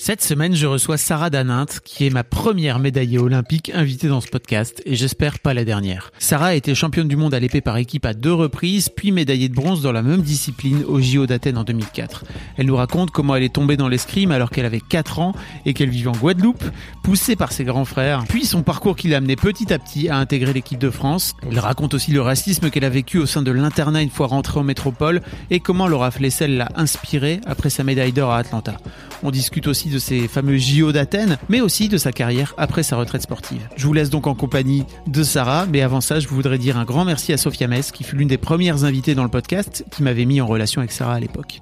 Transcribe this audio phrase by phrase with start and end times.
[0.00, 4.28] Cette semaine, je reçois Sarah Daninte, qui est ma première médaillée olympique invitée dans ce
[4.28, 6.12] podcast, et j'espère pas la dernière.
[6.20, 9.48] Sarah a été championne du monde à l'épée par équipe à deux reprises, puis médaillée
[9.48, 12.24] de bronze dans la même discipline au JO d'Athènes en 2004.
[12.56, 15.34] Elle nous raconte comment elle est tombée dans l'escrime alors qu'elle avait 4 ans
[15.66, 16.62] et qu'elle vivait en Guadeloupe,
[17.02, 20.16] poussée par ses grands frères, puis son parcours qui l'a amené petit à petit à
[20.16, 21.34] intégrer l'équipe de France.
[21.50, 24.60] Elle raconte aussi le racisme qu'elle a vécu au sein de l'internat une fois rentrée
[24.60, 28.76] en métropole et comment Laura Flessel l'a inspirée après sa médaille d'or à Atlanta.
[29.24, 32.96] On discute aussi de ses fameux JO d'Athènes, mais aussi de sa carrière après sa
[32.96, 33.68] retraite sportive.
[33.76, 36.84] Je vous laisse donc en compagnie de Sarah, mais avant ça, je voudrais dire un
[36.84, 40.02] grand merci à Sophia Mess, qui fut l'une des premières invitées dans le podcast, qui
[40.02, 41.60] m'avait mis en relation avec Sarah à l'époque.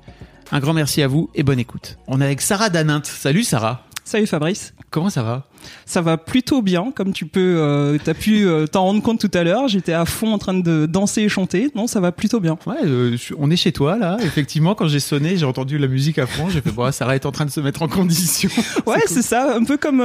[0.52, 1.98] Un grand merci à vous et bonne écoute.
[2.06, 3.06] On est avec Sarah Daninte.
[3.06, 3.84] Salut Sarah.
[4.04, 4.74] Salut Fabrice.
[4.90, 5.46] Comment ça va?
[5.84, 9.30] Ça va plutôt bien, comme tu peux, euh, t'as pu euh, t'en rendre compte tout
[9.36, 9.68] à l'heure.
[9.68, 11.70] J'étais à fond en train de danser et chanter.
[11.74, 12.58] Non, ça va plutôt bien.
[12.66, 14.16] Ouais, euh, on est chez toi là.
[14.22, 16.48] Effectivement, quand j'ai sonné, j'ai entendu la musique à fond.
[16.48, 18.50] J'ai fait bon, Sarah est en train de se mettre en condition.
[18.86, 19.56] Ouais, c'est ça.
[19.56, 20.02] Un peu comme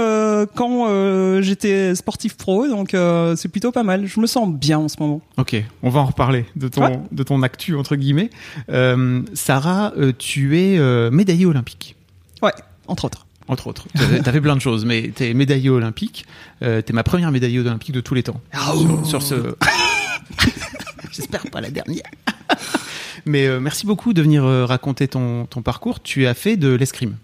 [0.56, 2.96] quand j'étais sportif pro, donc
[3.36, 4.08] c'est plutôt pas mal.
[4.08, 5.22] Je me sens bien en ce moment.
[5.38, 7.00] Ok, on va en reparler de ton Ouais.
[7.12, 8.30] de ton actu entre guillemets.
[9.34, 10.80] Sarah, tu es
[11.12, 11.96] médaillée olympique.
[12.42, 12.54] Ouais,
[12.88, 13.26] entre autres.
[13.52, 16.26] Entre autres, t'avais t'avais plein de choses, mais t'es médaillée olympique.
[16.64, 18.40] Euh, t'es ma première médaillée olympique de tous les temps.
[18.54, 19.56] Sur, sur ce,
[21.12, 22.06] j'espère pas la dernière.
[23.26, 26.02] mais euh, merci beaucoup de venir euh, raconter ton, ton parcours.
[26.02, 27.18] Tu as fait de l'escrime.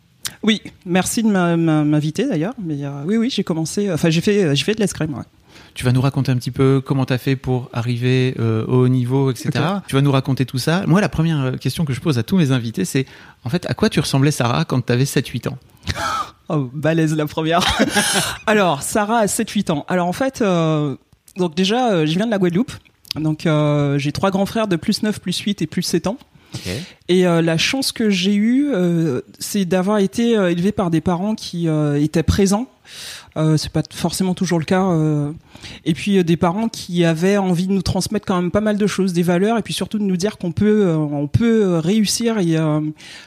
[0.43, 2.53] Oui, merci de m'inviter d'ailleurs.
[2.61, 3.89] Mais euh, oui, oui, j'ai commencé.
[3.89, 5.13] Enfin, j'ai fait, j'ai fait de l'escrime.
[5.13, 5.23] Ouais.
[5.77, 8.87] Tu vas nous raconter un petit peu comment t'as fait pour arriver euh, au haut
[8.87, 9.51] niveau, etc.
[9.87, 10.83] Tu vas nous raconter tout ça.
[10.87, 13.05] Moi, la première euh, question que je pose à tous mes invités, c'est
[13.43, 15.57] en fait, à quoi tu ressemblais, Sarah, quand t'avais 7-8 ans?
[16.49, 17.59] Oh, balèze la première.
[18.47, 19.85] Alors, Sarah a 7-8 ans.
[19.89, 20.95] Alors en fait, euh,
[21.35, 22.71] donc déjà, euh, je viens de la Guadeloupe.
[23.17, 23.45] Donc
[23.97, 26.17] j'ai trois grands frères de plus 9, plus 8 et plus 7 ans.
[27.09, 31.01] Et euh, la chance que j'ai eue, euh, c'est d'avoir été euh, élevé par des
[31.01, 32.67] parents qui étaient présents.
[33.35, 34.83] C'est pas forcément toujours le cas.
[35.85, 38.87] Et puis des parents qui avaient envie de nous transmettre quand même pas mal de
[38.87, 42.37] choses, des valeurs, et puis surtout de nous dire qu'on peut, on peut réussir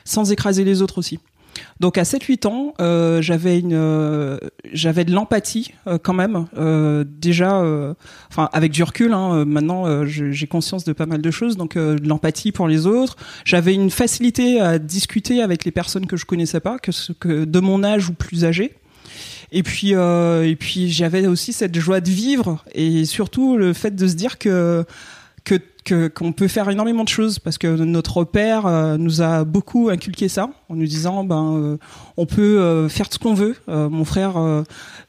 [0.05, 1.21] sans écraser les autres aussi.
[1.81, 4.39] Donc à 7-8 ans, euh, j'avais une, euh,
[4.73, 6.47] j'avais de l'empathie euh, quand même.
[6.57, 7.95] Euh, déjà, euh,
[8.31, 11.57] enfin avec du recul, hein, euh, maintenant j'ai conscience de pas mal de choses.
[11.57, 13.17] Donc de l'empathie pour les autres.
[13.45, 17.61] J'avais une facilité à discuter avec les personnes que je connaissais pas, que, que de
[17.61, 18.75] mon âge ou plus âgées.
[19.53, 24.07] Et puis, et puis j'avais aussi cette joie de vivre et surtout le fait de
[24.07, 24.85] se dire que
[25.83, 29.89] que qu'on peut faire énormément de choses parce que notre père euh, nous a beaucoup
[29.89, 31.77] inculqué ça en nous disant ben euh,
[32.17, 33.57] on peut euh, faire ce qu'on veut.
[33.69, 34.35] Euh, mon frère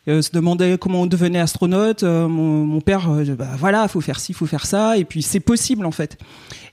[0.07, 2.03] euh, se demandait comment on devenait astronaute.
[2.03, 5.21] Euh, mon, mon père, euh, bah voilà, faut faire ci, faut faire ça, et puis
[5.21, 6.17] c'est possible en fait.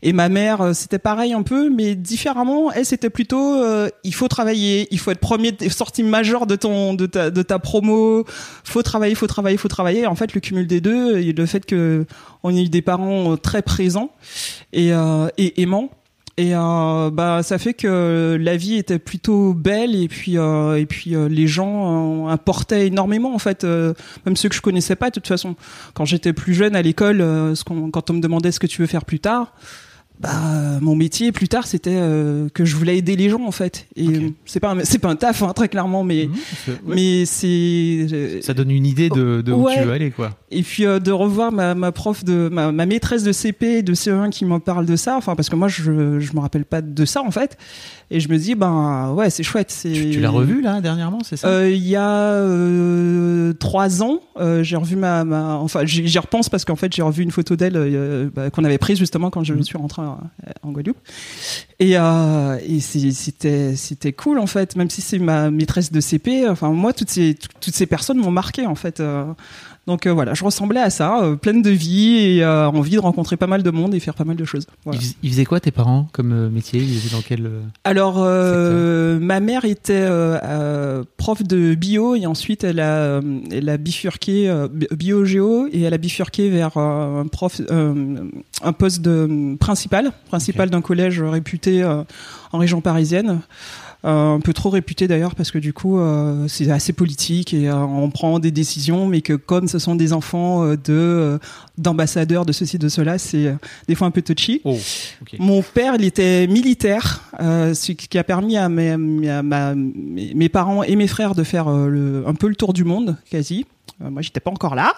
[0.02, 2.72] Et ma mère, euh, c'était pareil un peu, mais différemment.
[2.72, 6.94] Elle, c'était plutôt, euh, il faut travailler, il faut être premier sortie majeure de ton,
[6.94, 8.24] de ta, de ta promo.
[8.64, 10.06] Faut travailler, faut travailler, faut travailler.
[10.06, 12.06] En fait, le cumul des deux, et le fait que
[12.42, 14.10] on ait eu des parents très présents
[14.72, 14.90] et,
[15.38, 15.90] et aimants.
[16.38, 20.86] Et euh, bah ça fait que la vie était plutôt belle et puis euh, et
[20.86, 23.92] puis euh, les gens euh, apportaient énormément en fait euh,
[24.24, 25.56] même ceux que je connaissais pas de toute façon.
[25.94, 28.86] Quand j'étais plus jeune à l'école euh, quand on me demandait ce que tu veux
[28.86, 29.52] faire plus tard
[30.20, 33.86] bah mon métier plus tard c'était euh, que je voulais aider les gens en fait
[33.94, 34.14] et Ok.
[34.16, 36.34] euh, c'est pas un- c'est pas un taf hein, très clairement mais Mhm,
[36.64, 36.78] c'est- ouais.
[36.96, 39.74] mais c'est Ça donne une idée de, de où Ouais.
[39.78, 40.30] tu veux aller, quoi.
[40.50, 43.94] et puis euh, de revoir ma, ma prof de ma, ma maîtresse de CP de
[43.94, 46.82] CE1 qui m'en parle de ça enfin parce que moi je je me rappelle pas
[46.82, 47.56] de ça en fait
[48.10, 51.20] et je me dis ben ouais c'est chouette c'est Tu, tu l'as revu, là, dernièrement,
[51.22, 51.46] c'est ça?
[51.48, 56.48] Euh, il y a euh, trois ans, euh, j'ai revu ma, ma enfin j'y repense
[56.48, 59.44] parce qu'en fait j'ai revu une photo d'elle euh, bah, qu'on avait prise justement quand
[59.44, 59.62] je Mhm.
[59.62, 60.20] suis rentré en,
[60.62, 60.98] en Guadeloupe
[61.78, 66.48] et, euh, et c'était c'était cool en fait même si c'est ma maîtresse de CP
[66.48, 69.32] enfin moi toutes ces toutes ces personnes m'ont marqué en fait euh.
[69.88, 73.00] Donc euh, voilà je ressemblais à ça euh, pleine de vie et euh, envie de
[73.00, 75.00] rencontrer pas mal de monde et faire pas mal de choses voilà.
[75.00, 76.80] Ils fais- ils faisaient quoi, tes parents, comme métier?
[76.80, 77.50] Ils étaient dans quel.
[77.84, 78.18] Alors,
[79.20, 80.06] ma mère était
[81.16, 83.20] prof de bio et ensuite elle a,
[83.50, 89.00] elle a bifurqué euh, bi- bio-géo et elle a bifurqué vers un prof, un poste
[89.02, 91.84] de principal, principal d'un collège réputé
[92.52, 93.40] en région parisienne.
[94.08, 97.68] Euh, un peu trop réputé d'ailleurs parce que du coup euh, c'est assez politique et
[97.68, 101.38] euh, on prend des décisions mais que comme ce sont des enfants de
[101.76, 103.54] d'ambassadeurs de ceci de cela c'est
[103.86, 104.76] des fois un peu touchy Oh,
[105.38, 108.90] mon père, il était militaire, ce qui a permis à mes,
[109.28, 112.84] à ma- mes, parents et mes frères de faire le- un peu le tour du
[112.84, 113.66] monde, quasi.
[114.00, 114.94] Moi, j'étais pas encore là,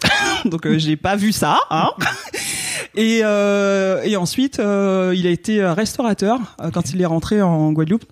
[0.46, 1.58] donc euh, j'ai pas vu ça.
[1.70, 1.90] Hein.
[2.96, 6.38] Et, euh, et ensuite, euh, il a été restaurateur
[6.72, 8.04] quand il est rentré en Guadeloupe.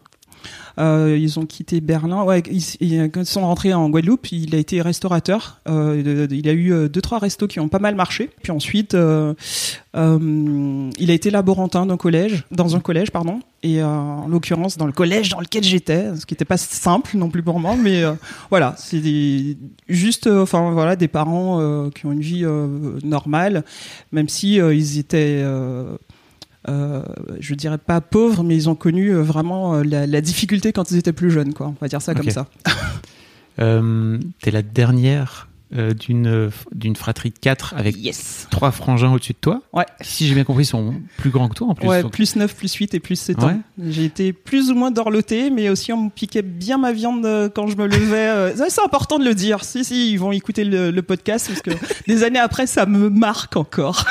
[0.79, 2.25] Euh, ils ont quitté Berlin.
[2.51, 5.61] Ils, sont rentrés en Guadeloupe, il a été restaurateur.
[5.69, 8.31] Euh, il a eu euh, deux trois restos qui ont pas mal marché.
[8.43, 9.41] Puis ensuite, il
[9.95, 13.41] a été laborantin d'un collège, dans un collège, pardon.
[13.65, 17.31] Et en l'occurrence dans le collège dans lequel j'étais, ce qui n'était pas simple non
[17.31, 18.03] plus pour moi, mais
[18.51, 19.57] voilà, c'est
[19.89, 22.45] juste, enfin voilà, des parents qui ont une vie
[23.05, 23.65] normale,
[24.11, 25.45] même si ils étaient
[26.69, 27.03] euh,
[27.41, 30.91] je dirais pas pauvres, mais ils ont connu euh, vraiment euh, la, la difficulté quand
[30.91, 31.69] ils étaient plus jeunes, quoi.
[31.69, 32.47] On va dire ça comme ça.
[33.61, 38.47] Euh, T'es la dernière euh, d'une d'une fratrie de quatre avec Yes.
[38.51, 39.61] trois frangins au-dessus de toi.
[39.75, 39.85] Ouais.
[40.01, 41.87] Si j'ai bien compris, ils sont plus grands que toi en plus.
[41.87, 43.45] ouais, plus 9, plus 8 et plus 7 Ouais.
[43.45, 43.61] ans.
[43.79, 47.67] J'ai été plus ou moins dorloté, mais aussi on me piquait bien ma viande quand
[47.67, 48.55] je me levais.
[48.71, 49.65] C'est important de le dire.
[49.65, 51.71] Si, si, ils vont écouter le, le podcast parce que
[52.07, 54.07] des années après, ça me marque encore.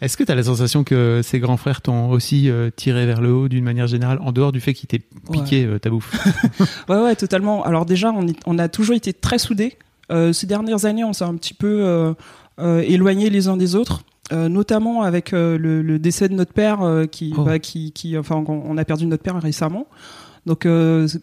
[0.00, 3.20] Est-ce que tu as la sensation que ces grands frères t'ont aussi euh, tiré vers
[3.20, 5.02] le haut d'une manière générale, en dehors du fait qu'ils t'aient
[5.32, 6.10] piqué euh, ta bouffe?
[6.88, 7.62] Ouais, ouais, totalement.
[7.64, 9.76] Alors déjà, on, est- on a toujours été très soudés.
[10.10, 12.14] Euh, ces dernières années, on s'est un petit peu
[12.58, 14.02] éloignés les uns des autres.
[14.32, 16.78] notamment avec le, le décès de notre père,
[17.10, 17.42] qui, Oh.
[17.44, 19.86] bah, qui, qui, enfin, on a perdu notre père récemment.
[20.46, 20.66] Donc,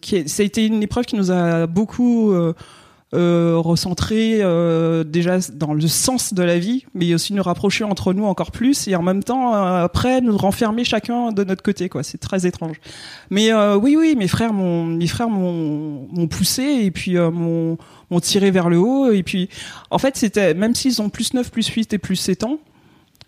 [0.02, 2.34] qui ça a été une épreuve qui nous a beaucoup
[3.14, 8.14] euh, recentré euh, déjà dans le sens de la vie, mais aussi nous rapprocher entre
[8.14, 11.90] nous encore plus et en même temps euh, après nous renfermer chacun de notre côté.
[11.90, 12.78] Quoi, c'est très étrange.
[13.30, 17.78] Mais oui, oui, mes frères m'ont, mes frères m'ont, poussé et puis m'ont,
[18.10, 19.12] m'ont tiré vers le haut.
[19.12, 19.50] Et puis,
[19.90, 22.60] en fait, c'était même s'ils ont plus 9, plus 8 et plus 7 ans,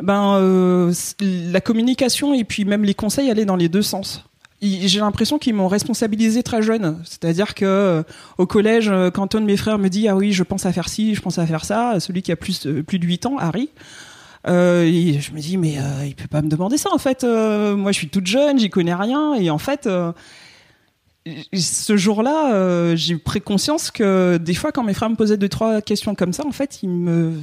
[0.02, 4.29] ben euh, la communication et puis même les conseils allaient dans les deux sens.
[4.62, 7.00] J'ai l'impression qu'ils m'ont responsabilisé très jeune.
[7.06, 8.04] C'est-à-dire que euh,
[8.38, 10.74] au collège, euh, quand un de mes frères me dit ah oui, je pense à
[10.74, 13.26] faire ci, je pense à faire ça, celui qui a plus euh, plus de 8
[13.26, 13.70] ans, Harry.
[14.46, 17.24] Je me dis mais il peut pas me demander ça en fait.
[17.24, 19.88] Moi je suis toute jeune, j'y connais rien et en fait
[21.54, 25.82] ce jour-là, j'ai pris conscience que des fois, quand mes frères me posaient deux trois
[25.82, 27.34] questions comme ça, en fait, ils me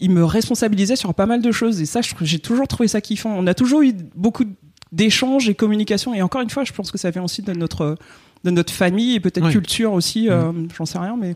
[0.00, 1.80] ils me responsabilisaient sur pas mal de choses.
[1.80, 3.34] Et ça, j'ai toujours trouvé ça kiffant.
[3.36, 4.44] On a toujours eu beaucoup
[4.92, 6.14] d'échanges et communications.
[6.14, 7.96] Et encore une fois, je pense que ça vient aussi de notre
[8.44, 9.52] de notre famille et peut-être Oui.
[9.52, 10.28] culture aussi.
[10.30, 11.34] euh, J'en sais rien, mais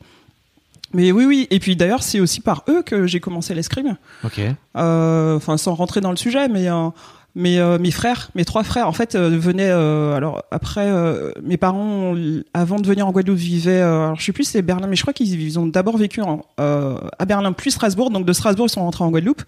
[0.95, 1.47] mais oui, oui.
[1.51, 3.97] Et puis d'ailleurs, c'est aussi par eux que j'ai commencé l'escrime.
[4.25, 4.41] Ok.
[4.77, 6.89] Euh, enfin sans rentrer dans le sujet mais euh,
[7.35, 11.31] mais euh, mes frères mes trois frères en fait euh, venaient euh, alors après euh,
[11.43, 12.15] mes parents
[12.53, 14.97] avant de venir en Guadeloupe vivaient euh, alors je sais plus si c'est Berlin mais
[14.97, 18.33] je crois qu'ils ils ont d'abord vécu en, euh, à Berlin puis Strasbourg donc de
[18.35, 19.43] Strasbourg ils sont rentrés en Guadeloupe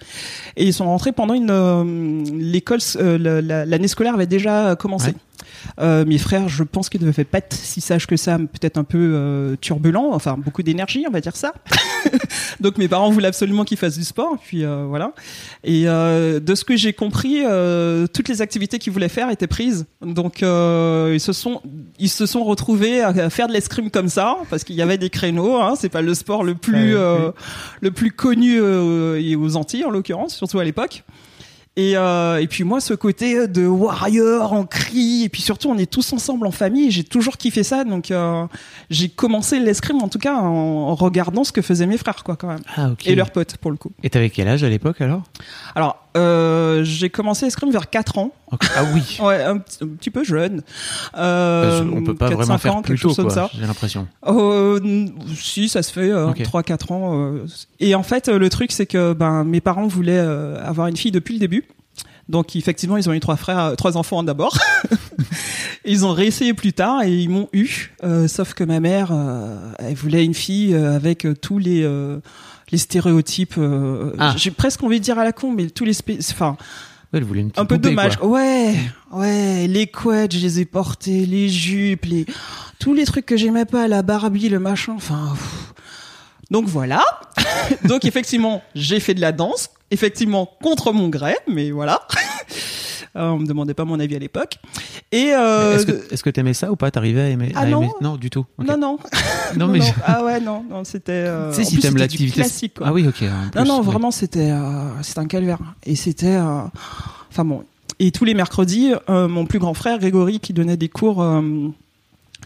[0.56, 4.76] et ils sont rentrés pendant une euh, l'école euh, la- la- l'année scolaire avait déjà
[4.76, 5.14] commencé Ouais.
[5.80, 8.76] Euh, mes frères, je pense qu'ils ne devaient pas être si sages que ça, peut-être
[8.76, 11.52] un peu euh, turbulents, enfin beaucoup d'énergie, on va dire ça.
[12.60, 15.12] Donc mes parents voulaient absolument qu'ils fassent du sport, puis euh, voilà.
[15.62, 19.46] Et euh, de ce que j'ai compris, euh, toutes les activités qu'ils voulaient faire étaient
[19.46, 19.86] prises.
[20.02, 21.60] Donc ils se sont
[21.98, 25.10] ils se sont retrouvés à, faire de l'escrime comme ça, parce qu'il y avait des
[25.10, 25.56] créneaux.
[25.56, 30.36] Hein, c'est pas le sport le plus le plus connu et aux Antilles en l'occurrence,
[30.36, 31.04] surtout à l'époque.
[31.76, 35.76] Et, euh, et puis moi, ce côté de warrior en cri, et puis surtout, on
[35.76, 36.92] est tous ensemble en famille.
[36.92, 38.46] J'ai toujours kiffé ça, donc euh,
[38.90, 42.46] j'ai commencé l'escrime en tout cas en, regardant ce que faisaient mes frères, quoi, quand
[42.46, 43.06] même, Ah, ok.
[43.06, 43.90] et leurs potes pour le coup.
[44.04, 45.22] Et t'avais quel âge à l'époque alors?
[45.74, 48.32] Alors euh, j'ai commencé l'escrime vers 4 ans.
[48.76, 49.18] Ah oui.
[49.22, 50.62] ouais, un, petit peu jeune.
[51.16, 54.06] Euh, on peut pas vraiment faire plus tôt, quoi, j'ai l'impression.
[54.26, 55.06] Euh,
[55.36, 57.20] si, ça se fait euh, 3-4 ans.
[57.20, 57.46] Euh.
[57.80, 61.34] Et en fait, le truc, c'est que ben, mes parents voulaient avoir une fille depuis
[61.34, 61.64] le début.
[62.30, 64.56] Donc effectivement, ils ont eu trois frères, trois enfants d'abord.
[65.84, 67.92] ils ont réessayé plus tard et ils m'ont eu.
[68.28, 69.12] sauf que ma mère,
[69.78, 71.86] elle voulait une fille avec tous les
[72.74, 73.58] les stéréotypes.
[74.18, 74.34] Ah.
[74.36, 75.96] J'ai presque envie de dire à la con, mais tous les,
[76.30, 76.56] enfin
[77.14, 78.18] elle voulait une un peu dommage.
[78.22, 78.74] Ouais,
[79.12, 82.26] ouais, les couettes, je les ai portées, les jupes, les
[82.80, 84.94] tous les trucs que j'aimais pas, la Barbie, le machin.
[84.96, 85.34] Enfin,
[86.50, 87.04] donc voilà.
[87.84, 92.02] donc effectivement, j'ai fait de la danse, effectivement contre mon gré, mais voilà.
[93.16, 94.58] Euh, on me demandait pas mon avis à l'époque.
[95.12, 96.90] Et euh, est-ce que est-ce que t'aimais ça ou pas?
[96.90, 97.92] T'arrivais à aimer, ah non.
[98.00, 98.44] non du tout.
[98.58, 98.98] Non non.
[99.56, 101.12] non mais ah ouais non non c'était.
[101.12, 101.50] Euh...
[101.50, 102.88] Tu sais si t'aimes l'activité classique quoi.
[102.88, 103.22] Ah oui ok.
[103.54, 104.52] non non vraiment c'était
[105.02, 106.36] c'était un calvaire et c'était
[107.30, 107.62] enfin bon
[108.00, 111.24] et tous les mercredis mon plus grand frère Grégory qui donnait des cours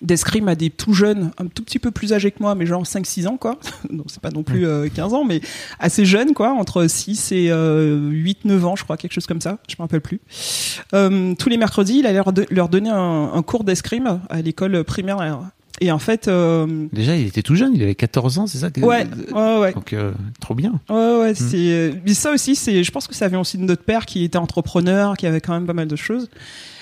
[0.02, 2.82] d'escrime à des tout jeunes, un tout petit peu plus âgés que moi, mais genre
[2.82, 3.58] 5-6 ans, quoi.
[3.90, 5.40] Donc c'est pas non plus 15 ans, mais
[5.78, 9.74] assez jeunes, quoi, entre 6 et 8-9 ans, je crois, quelque chose comme ça, je
[9.78, 10.20] me rappelle plus.
[10.94, 14.84] Euh, tous les mercredis, il allait leur, leur donner un, un cours d'escrime à l'école
[14.84, 15.18] primaire.
[15.80, 16.28] Et en fait...
[16.28, 16.86] Euh...
[16.92, 19.72] Déjà, il était tout jeune, il avait 14 ans, c'est ça Ouais, ouais, ouais.
[19.72, 20.80] Donc, euh, trop bien.
[20.88, 21.36] Ouais, ouais, hmm.
[21.36, 21.94] c'est...
[22.04, 22.82] Mais ça aussi, c'est...
[22.82, 25.52] je pense que ça vient aussi de notre père qui était entrepreneur, qui avait quand
[25.52, 26.28] même pas mal de choses.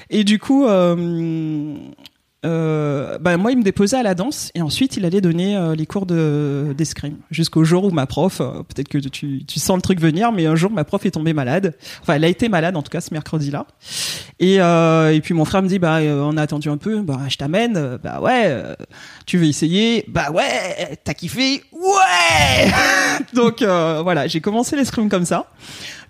[0.08, 1.75] Et du coup, euh,
[2.46, 5.74] euh, bah, moi, il me déposait à la danse et ensuite il allait donner euh,
[5.74, 9.76] les cours de d'escrime jusqu'au jour où ma prof, euh, peut-être que tu, tu sens
[9.76, 11.74] le truc venir, mais un jour ma prof est tombée malade.
[12.02, 13.66] Enfin, elle a été malade en tout cas ce mercredi-là.
[14.38, 17.20] Et, euh, et puis mon frère me dit bah on a attendu un peu, bah
[17.28, 17.98] je t'amène.
[18.02, 18.62] Bah ouais,
[19.26, 20.04] tu veux essayer?
[20.08, 21.62] Bah ouais, t'as kiffé?
[21.72, 22.70] Ouais.
[23.34, 25.50] Donc voilà, j'ai commencé l'escrime comme ça.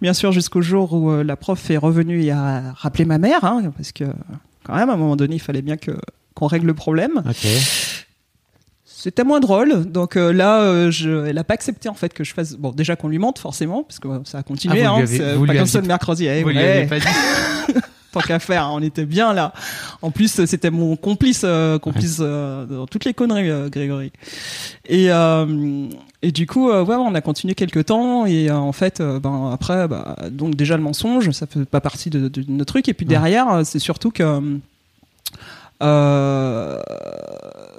[0.02, 3.72] Bien sûr jusqu'au jour où la prof est revenue et a rappelé ma mère, hein,
[3.76, 4.04] parce que
[4.66, 5.92] quand même à un moment donné il fallait bien que
[6.34, 7.22] qu'on règle le problème.
[8.84, 12.24] C'était moins drôle, donc euh, là, euh, je, elle a pas accepté en fait que
[12.24, 12.54] je fasse.
[12.54, 14.82] Bon, déjà qu'on lui monte forcément, parce que ça a continué.
[14.82, 16.26] Ah, hein, c'est pas comme ça de mercredi.
[16.26, 16.86] Eh, vous ouais.
[16.86, 17.06] pas dit.
[18.12, 19.52] Tant qu'à faire, hein, on était bien là.
[20.02, 24.12] En plus, c'était mon complice, euh, complice dans toutes les conneries, Grégory.
[24.88, 25.08] Et
[26.22, 30.16] et du coup, ouais, on a continué quelques temps et en fait, ben après, bah,
[30.30, 32.88] donc déjà le mensonge, ça fait pas partie de, de notre truc.
[32.88, 34.58] Et puis derrière, c'est surtout que
[35.82, 36.80] euh,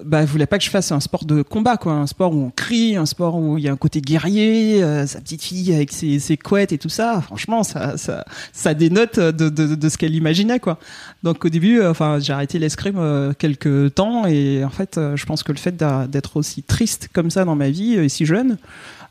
[0.03, 2.49] bah, voulait pas que je fasse un sport de combat, quoi, un sport où on
[2.49, 5.91] crie, un sport où il y a un côté guerrier, euh, sa petite fille avec
[5.91, 7.21] ses, ses, couettes et tout ça.
[7.21, 10.79] Franchement, ça, ça, ça dénote de, de, de ce qu'elle imaginait, quoi.
[11.23, 15.25] Donc au début, euh, enfin, j'ai arrêté l'escrime euh, quelques temps et en fait, je
[15.25, 18.57] pense que le fait d'être aussi triste comme ça dans ma vie et si jeune,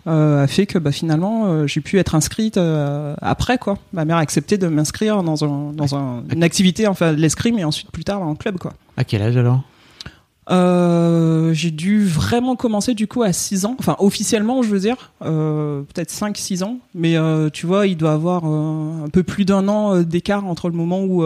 [0.06, 3.78] euh, a fait que bah, finalement euh, j'ai pu être inscrite euh, après quoi.
[3.92, 7.64] Ma mère a accepté de m'inscrire dans, un, dans un, une activité, enfin l'escrime et
[7.64, 8.74] ensuite plus tard en club quoi.
[8.96, 9.62] À quel âge alors?
[10.48, 15.12] Euh, j'ai dû vraiment commencer du coup à 6 ans, enfin officiellement je veux dire,
[15.22, 19.66] euh, peut-être 5-6 ans, mais euh, tu vois il doit avoir un peu plus d'un
[19.68, 21.24] an d'écart entre le moment où,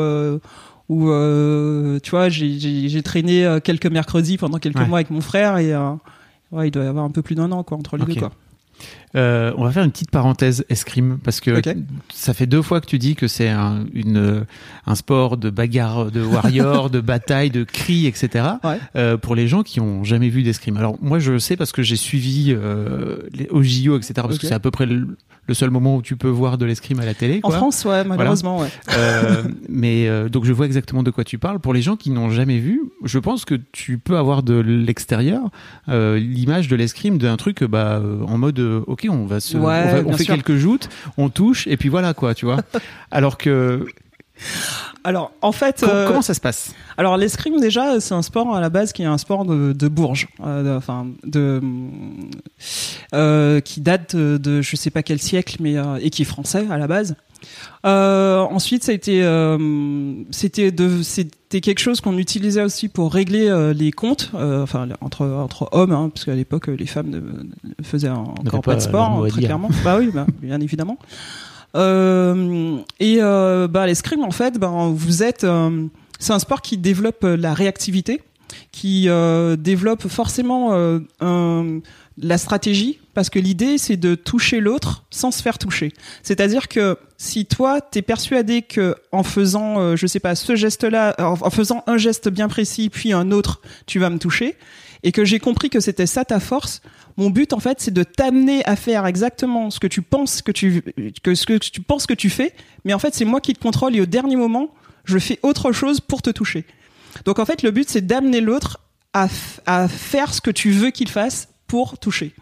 [0.88, 5.74] où tu vois j'ai traîné quelques mercredis pendant quelques mois avec mon frère et
[6.52, 8.32] ouais, il doit y avoir un peu plus d'un an quoi, entre les deux quoi.
[9.16, 11.60] Euh, on va faire une petite parenthèse escrime parce que
[12.10, 14.46] ça fait deux fois que tu dis que c'est un, une,
[14.86, 18.44] un sport de bagarre, de warrior, de bataille, de cris, etc.
[18.94, 20.76] Euh, pour les gens qui ont jamais vu d'escrime.
[20.76, 24.14] Alors moi je sais parce que j'ai suivi euh, les, au JO, etc.
[24.16, 26.64] Parce que c'est à peu près le, le seul moment où tu peux voir de
[26.64, 27.40] l'escrime à la télé.
[27.40, 27.52] Quoi.
[27.52, 28.68] En France, ouais, malheureusement, ouais.
[28.96, 31.58] Euh, mais donc je vois exactement de quoi tu parles.
[31.58, 35.50] Pour les gens qui n'ont jamais vu, je pense que tu peux avoir de l'extérieur
[35.88, 40.56] l'image de l'escrime d'un truc bah en mode ok, on va se, on, fait quelques
[40.56, 42.58] joutes, on touche et puis voilà quoi, tu vois.
[43.10, 43.86] Alors que
[45.04, 46.74] alors, en fait, comment, euh, ça se passe?
[46.96, 49.88] Alors, l'escrime déjà, c'est un sport à la base qui est un sport de, de
[49.88, 51.60] bourge, euh, enfin de,
[53.14, 56.66] euh, qui date de, de, je sais pas quel siècle, mais et qui est français
[56.70, 57.16] à la base.
[57.84, 59.22] ensuite, ça a été,
[60.30, 61.02] c'était de,
[61.50, 66.08] c'était quelque chose qu'on utilisait aussi pour régler les comptes, enfin entre entre hommes, hein,
[66.14, 67.20] parce qu'à l'époque les femmes ne,
[67.82, 69.68] faisaient encore pas, de sport, très clairement.
[69.82, 70.96] bah oui, bah, bien évidemment.
[71.76, 75.44] Euh, et euh, bah, l'escrime, en fait, ben vous êtes.
[75.44, 75.86] Euh,
[76.18, 78.20] c'est un sport qui développe la réactivité,
[78.72, 79.08] qui
[79.58, 80.74] développe forcément
[81.20, 81.80] un,
[82.22, 85.92] la stratégie, parce que l'idée c'est de toucher l'autre sans se faire toucher.
[86.22, 91.50] C'est-à-dire que si toi t'es persuadé que en faisant, je sais pas, ce geste-là, en
[91.50, 94.56] faisant un geste bien précis puis un autre, tu vas me toucher,
[95.02, 96.82] et que j'ai compris que c'était ça ta force,
[97.16, 100.52] Mon but, en fait, c'est de t'amener à faire exactement ce que tu penses que
[100.52, 100.82] tu
[101.22, 103.60] que ce que tu penses que tu fais, mais en fait, c'est moi qui te
[103.60, 104.74] contrôle et au dernier moment,
[105.04, 106.64] je fais autre chose pour te toucher.
[107.24, 108.80] Donc en fait, le but, c'est d'amener l'autre
[109.12, 109.28] à,
[109.66, 112.34] à faire ce que tu veux qu'il fasse pour toucher.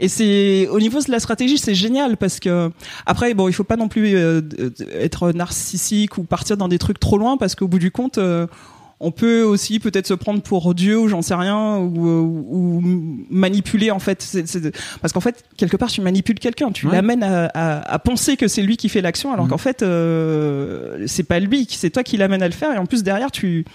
[0.00, 2.70] Et c'est au niveau de la stratégie, c'est génial parce que
[3.06, 4.42] après, bon, il faut pas non plus euh,
[4.92, 8.48] être narcissique ou partir dans des trucs trop loin parce qu'au bout du compte, euh,
[8.98, 12.82] on peut aussi peut-être se prendre pour Dieu ou j'en sais rien ou, ou,
[13.30, 14.26] manipuler en fait
[15.00, 18.48] parce qu'en fait quelque part tu manipules quelqu'un tu l'amènes à, à, à, penser que
[18.48, 19.50] c'est lui qui fait l'action alors mmh.
[19.50, 22.86] qu'en fait euh, c'est pas lui c'est toi qui l'amène à le faire et en
[22.86, 23.66] plus derrière tu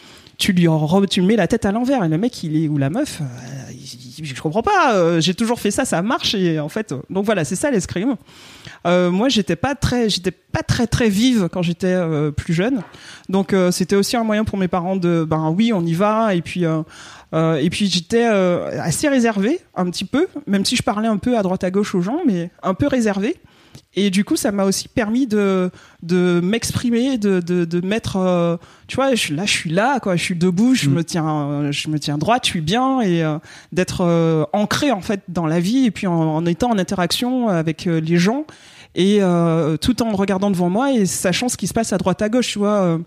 [0.41, 0.67] tu lui
[1.09, 2.03] tu mets la tête à l'envers.
[2.03, 3.25] Et le mec il est ou la meuf euh,
[4.23, 7.25] je comprends pas euh, j'ai toujours fait ça ça marche et en fait euh, donc
[7.25, 8.15] voilà c'est ça l'escrime.
[8.85, 11.95] Moi j'étais pas très j'étais pas très très vive quand j'étais
[12.35, 12.81] plus jeune.
[13.29, 16.41] Donc c'était aussi un moyen pour mes parents de ben oui on y va et
[16.41, 21.37] puis et puis j'étais assez réservé un petit peu même si je parlais un peu
[21.37, 23.37] à droite à gauche aux gens mais un peu réservé
[23.93, 25.69] et du coup, ça m'a aussi permis de,
[26.01, 28.55] de m'exprimer, de, de, de mettre, euh,
[28.87, 30.93] tu vois, je, là, je suis là, quoi, je suis debout, je mm.
[30.93, 33.37] me tiens, je me tiens droite, je suis bien, et euh,
[33.73, 37.83] d'être euh, ancré en fait dans la vie, et puis en, étant en interaction avec
[37.83, 38.45] les gens,
[38.95, 39.19] et
[39.81, 42.51] tout en regardant devant moi et sachant ce qui se passe à droite à gauche,
[42.51, 42.99] tu vois,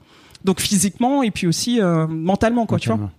[0.44, 3.10] donc physiquement et puis aussi mentalement, quoi, tu vois.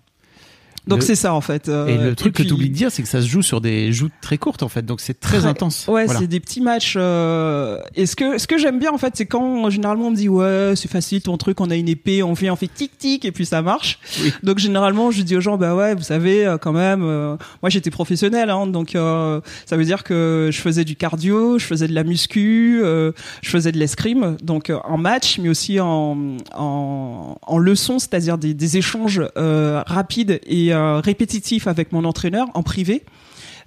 [0.87, 1.67] Donc c'est ça en fait.
[1.69, 3.61] Euh, et le truc que tu oublies de dire, c'est que ça se joue sur
[3.61, 5.87] des joutes très courtes en fait, donc c'est très, intense.
[5.87, 6.95] Ouais, c'est des petits matchs.
[6.97, 7.79] Euh...
[7.95, 10.29] Et ce que ce que j'aime bien en fait, c'est quand généralement on me dit
[10.29, 13.25] ouais c'est facile ton truc, on a une épée, on fait on fait tic tic
[13.25, 13.99] et puis ça marche.
[14.43, 17.69] Donc généralement je dis aux gens bah ouais vous savez euh, quand même, euh, moi
[17.69, 21.93] j'étais professionnel hein, donc ça veut dire que je faisais du cardio, je faisais de
[21.93, 27.99] la muscu, je faisais de l'escrime donc en match mais aussi en en, en leçon,
[27.99, 33.03] c'est-à-dire des, des échanges rapides et euh, répétitif avec mon entraîneur en privé,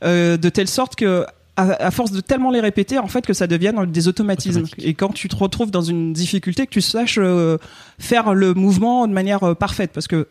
[0.05, 1.25] euh, de telle sorte que
[1.57, 4.63] à, force de tellement les répéter, en fait, que ça devienne des automatismes.
[4.79, 7.59] Et quand tu te retrouves dans une difficulté, que tu saches euh,
[7.99, 10.29] faire le mouvement de manière parfaite, parce que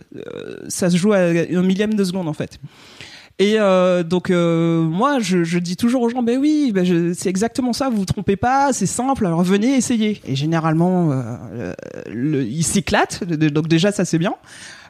[0.69, 2.61] ça se joue à un millième de seconde, en fait.
[3.39, 3.57] Et
[4.05, 7.89] donc moi, je, dis toujours aux gens, ben oui, ben c'est exactement ça.
[7.89, 9.25] Vous vous trompez pas, c'est simple.
[9.25, 10.21] Alors venez essayer.
[10.25, 11.11] Et généralement,
[12.09, 13.25] le, ils s'éclatent.
[13.25, 14.33] Donc déjà, ça c'est bien.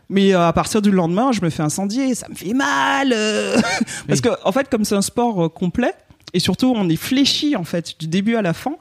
[0.09, 3.11] Mais euh, à partir du lendemain, je me fais incendier, ça me fait mal.
[3.13, 3.57] Euh.
[4.07, 5.93] Parce que en fait, comme c'est un sport euh, complet
[6.33, 8.75] et surtout on est fléchi en fait du début à la fin,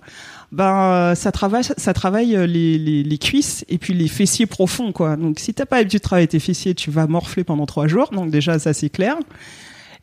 [0.52, 5.16] ben ça travaille, ça travaille les, les, les cuisses et puis les fessiers profonds quoi.
[5.16, 8.10] Donc si t'as pas l'habitude de travailler tes fessiers, tu vas morfler pendant trois jours.
[8.10, 9.16] Donc déjà ça c'est clair.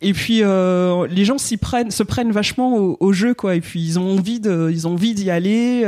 [0.01, 3.55] Et puis euh, les gens s'y prennent, se prennent vachement au, au, jeu quoi.
[3.55, 5.83] Et puis ils ont envie de, ils ont envie d'y aller.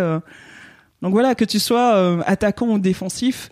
[1.02, 3.50] donc voilà, que tu sois attaquant ou défensif,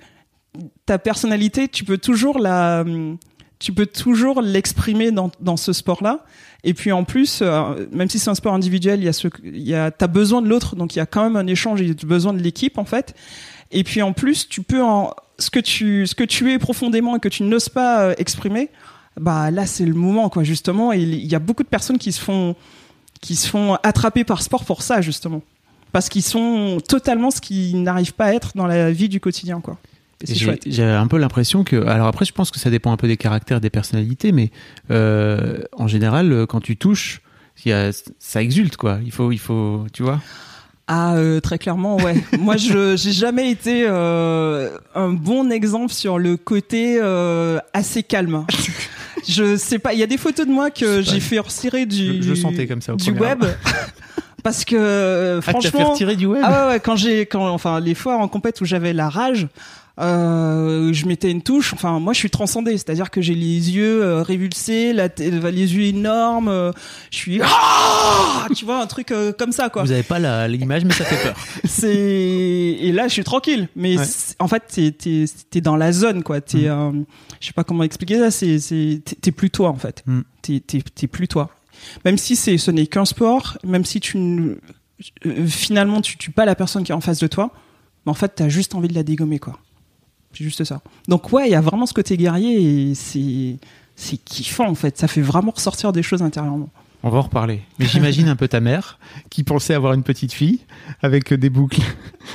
[0.86, 2.84] ta personnalité, tu peux toujours la,
[3.64, 6.26] tu peux toujours l'exprimer dans, ce sport-là.
[6.66, 9.30] Et puis en plus, euh, même si c'est un sport individuel, il y a ce,
[9.44, 11.80] il y a, t'as besoin de l'autre, donc il y a quand même un échange,
[11.80, 13.16] il y a besoin de l'équipe en fait.
[13.72, 17.16] Et puis en plus, tu peux en, ce que tu, ce que tu es profondément
[17.16, 18.70] et que tu n'oses pas euh, exprimer,
[19.20, 20.92] bah là c'est le moment quoi justement.
[20.92, 22.56] Et il y a beaucoup de personnes qui se font,
[23.22, 25.42] qui se font attraper par sport pour ça justement,
[25.94, 29.62] parce qu'ils sont totalement ce qu'ils n'arrivent pas à être dans la vie du quotidien
[29.62, 29.78] quoi.
[30.24, 31.86] J'ai un peu l'impression que.
[31.88, 34.52] Alors après, je pense que ça dépend un peu des caractères, des personnalités, mais
[34.92, 37.22] euh, en général, euh, quand tu touches,
[37.66, 39.00] y a, ça exulte, quoi.
[39.04, 40.22] Il faut, il faut, tu vois.
[40.88, 42.16] Ah, euh, très clairement, ouais.
[42.40, 47.00] Moi, je j'ai jamais été euh, un bon exemple sur le côté
[47.74, 48.46] assez calme.
[49.28, 49.94] je sais pas.
[49.94, 52.22] Il y a des photos de moi que j'ai fait retirer du.
[52.22, 53.44] Je, je, sentais comme ça au du web.
[54.44, 57.80] parce que franchement ah, fait retirer du web ah ouais, ouais quand j'ai quand enfin
[57.80, 59.48] les fois en compète où j'avais la rage
[59.98, 61.74] je mettais une touche.
[61.74, 65.84] Enfin, moi, je suis transcendé, c'est-à-dire que j'ai les yeux euh, révulsés, la les yeux
[65.84, 66.48] énormes.
[66.48, 66.72] Euh,
[67.12, 69.84] je suis, ah tu vois, un truc euh, comme ça, quoi.
[69.84, 71.36] Vous avez pas l'image, mais ça fait peur.
[71.64, 73.68] c'est et là, je suis tranquille.
[73.76, 73.96] Mais
[74.40, 76.42] en fait, t'es t'es t'es dans la zone, quoi.
[76.42, 77.06] T'es, mm.
[77.40, 78.32] je sais pas comment expliquer ça.
[78.32, 80.04] C'est t'es plus toi, en fait.
[80.06, 80.22] Mm.
[80.42, 81.50] T'es t'es t'es plus toi.
[82.06, 84.18] Même si c'est ce n'est qu'un sport, même si tu
[85.48, 87.52] finalement tu tues pas la personne qui est en face de toi,
[88.06, 89.60] mais en fait, t'as juste envie de la dégommer, quoi.
[90.34, 90.82] C'est juste ça.
[91.08, 93.58] Donc ouais, il y a vraiment ce côté guerrier et c'est
[93.96, 94.98] c'est kiffant en fait.
[94.98, 96.70] Ça fait vraiment ressortir des choses intérieurement.
[97.04, 97.62] On va en reparler.
[97.80, 98.98] Mais j'imagine un peu ta mère
[99.30, 100.62] qui pensait avoir une petite fille
[101.02, 101.82] avec des boucles,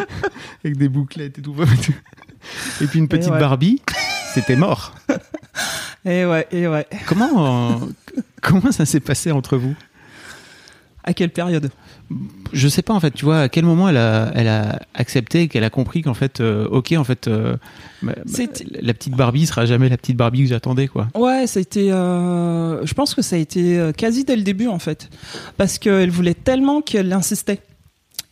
[0.65, 1.55] avec des bouclettes et tout.
[2.83, 3.81] Et puis une petite Barbie,
[4.35, 4.95] c'était mort.
[6.05, 6.87] Et ouais, et ouais.
[7.07, 7.81] Comment,
[8.41, 9.75] comment ça s'est passé entre vous?
[11.03, 11.71] À quelle période?
[12.53, 15.49] Je sais pas en fait, tu vois, à quel moment elle a, elle a accepté,
[15.49, 17.57] qu'elle a compris qu'en fait, euh, ok, en fait, euh,
[18.03, 18.15] bah,
[18.81, 21.09] la petite Barbie sera jamais la petite Barbie que j'attendais, quoi.
[21.15, 21.93] Ouais, ça a été.
[21.93, 25.11] euh, je pense que ça a été euh, quasi dès le début en fait,
[25.57, 27.61] parce qu'elle voulait tellement qu'elle insistait.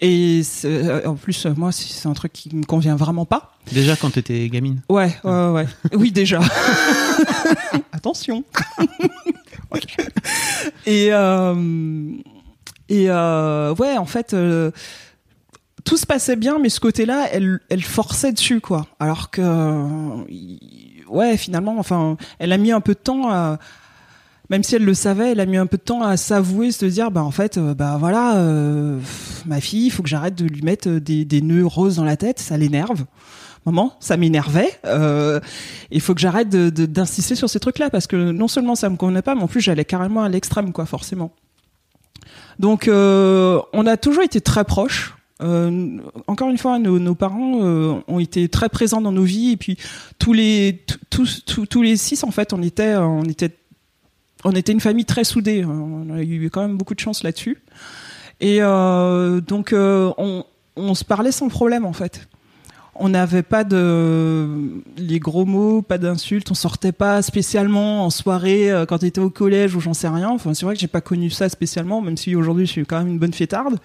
[0.03, 3.55] Et euh, en plus, moi, c'est un truc qui me convient vraiment pas.
[3.73, 4.83] Déjà quand t'étais gamine.
[4.91, 5.67] Ouais, ouais, ouais.
[5.95, 6.39] Oui, déjà.
[7.93, 8.45] Attention.
[10.87, 11.55] et euh,
[12.89, 14.71] et euh, ouais, en fait, euh,
[15.85, 18.87] tout se passait bien, mais ce côté-là, elle, elle forçait dessus, quoi.
[19.01, 20.25] Alors que, euh,
[21.09, 23.59] ouais, finalement, enfin, elle a mis un peu de temps à
[24.51, 26.87] même si elle le savait, elle a mis un peu de temps à s'avouer, se
[26.87, 28.99] dire, bah en fait, euh, bah voilà, euh,
[29.45, 32.17] ma fille, il faut que j'arrête de lui mettre des, des nœuds roses dans la
[32.17, 33.05] tête, ça l'énerve.
[33.65, 34.79] Maman, ça m'énervait.
[34.85, 35.41] Euh,
[35.91, 39.23] Il faut que j'arrête d'insister sur ces trucs-là parce que non seulement ça me convenait
[39.23, 41.33] pas, mais en plus j'allais carrément à l'extrême, quoi, forcément.
[42.59, 45.15] Donc, euh, on a toujours été très proches.
[45.43, 49.53] Euh, encore une fois, nos, nos parents euh, ont été très présents dans nos vies
[49.53, 49.77] et puis
[50.19, 53.55] tous les tous- tous tous- les six en fait, on était on était
[54.45, 55.65] on était une famille très soudée.
[55.67, 57.59] On a eu quand même beaucoup de chance là-dessus.
[58.41, 60.45] Et euh, donc, euh, on,
[60.77, 62.29] on se parlait sans problème, en fait.
[62.99, 64.49] On n'avait pas de
[64.97, 66.51] les gros mots, pas d'insultes.
[66.51, 70.09] On sortait pas spécialement en soirée euh, quand on était au collège ou j'en sais
[70.09, 70.31] rien.
[70.31, 72.99] Enfin, c'est vrai que j'ai pas connu ça spécialement, même si aujourd'hui je suis quand
[72.99, 73.79] même une bonne fêtarde.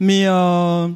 [0.00, 0.88] Mais euh,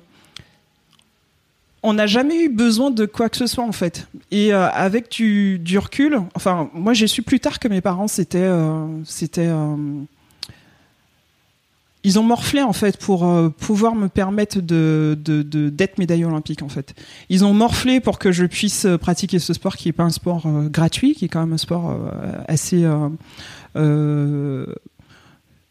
[1.83, 4.09] on n'a jamais eu besoin de quoi que ce soit en fait.
[4.31, 8.49] Et euh, avec du, recul, enfin moi j'ai su plus tard que mes parents c'était
[12.05, 16.25] ils ont morflé en fait pour euh, pouvoir me permettre de de- de- d'être médaillé
[16.25, 16.95] olympique en fait.
[17.31, 20.11] Ils ont morflé pour que je puisse euh, pratiquer ce sport qui est pas un
[20.11, 22.85] sport euh, gratuit, qui est quand même un sport euh, assez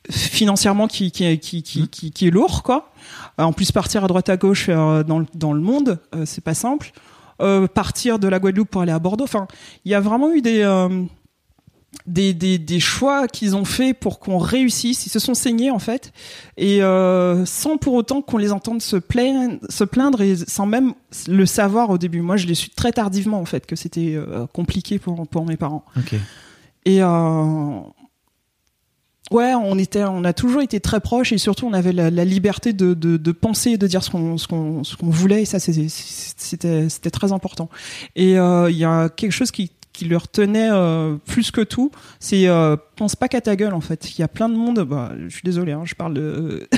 [0.09, 2.91] financièrement qui qui, qui, qui, qui, qui est lourd quoi.
[3.37, 6.43] En plus partir à droite à gauche euh, dans le, dans le monde, euh, c'est
[6.43, 6.91] pas simple.
[7.41, 9.47] Euh, partir de la Guadeloupe pour aller à Bordeaux, enfin,
[9.85, 11.03] il y a vraiment eu des euh,
[12.05, 15.05] des, des, des choix qu'ils ont fait pour qu'on réussisse.
[15.05, 16.11] Ils se sont saignés en fait,
[16.57, 20.93] et euh, sans pour autant qu'on les entende se plaindre, se plaindre et sans même
[21.27, 22.21] le savoir au début.
[22.21, 25.57] Moi, je l'ai su très tardivement en fait que c'était euh, compliqué pour pour mes
[25.57, 25.85] parents.
[25.97, 26.15] Ok.
[26.85, 27.79] Et euh,
[29.31, 32.25] ouais, on était, on a toujours été très proches et surtout on avait la, la
[32.25, 35.43] liberté de, de, de penser et de dire ce qu'on ce qu'on ce qu'on voulait
[35.43, 37.69] et ça c'était c'était très important.
[38.17, 42.47] Et il y a quelque chose qui qui leur tenait euh, plus que tout, c'est
[42.47, 44.17] euh, pense pas qu'à ta gueule en fait.
[44.17, 44.79] Il y a plein de monde.
[44.81, 46.67] Bah, je suis désolé, hein, je parle de.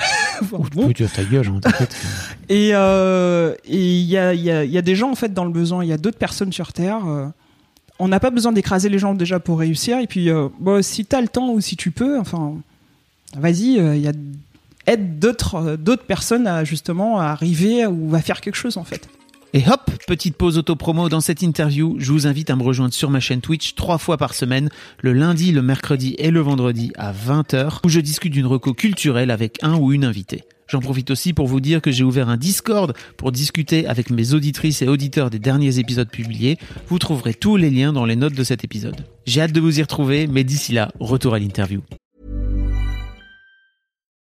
[0.51, 0.65] Bon.
[0.87, 1.95] Oui, tu as ta gueule, hein, t'inquiète.
[2.49, 5.45] Et euh, et il y a, y, a, y a des gens en fait dans
[5.45, 5.81] le besoin.
[5.81, 7.03] Il y a d'autres personnes sur Terre.
[7.99, 9.99] on n'a pas besoin d'écraser les gens déjà pour réussir.
[9.99, 10.29] Et puis,
[10.81, 12.55] si t'as le temps ou si tu peux, enfin,
[13.37, 13.75] vas-y.
[13.77, 14.11] Il y a
[14.87, 19.07] aide d'autres d'autres personnes à justement à arriver ou à faire quelque chose en fait.
[19.55, 21.95] Et hop, petite pause auto-promo dans cette interview.
[21.97, 24.67] Je vous invite à me rejoindre sur ma chaîne Twitch trois fois par semaine,
[24.99, 29.31] le lundi, le mercredi et le vendredi à 20h, où je discute d'une reco culturelle
[29.31, 30.43] avec un ou une invitée.
[30.67, 34.33] J'en profite aussi pour vous dire que j'ai ouvert un Discord pour discuter avec mes
[34.33, 36.57] auditrices et auditeurs des derniers épisodes publiés.
[36.89, 39.05] Vous trouverez tous les liens dans les notes de cet épisode.
[39.25, 41.81] J'ai hâte de vous y retrouver, mais d'ici là, retour à l'interview.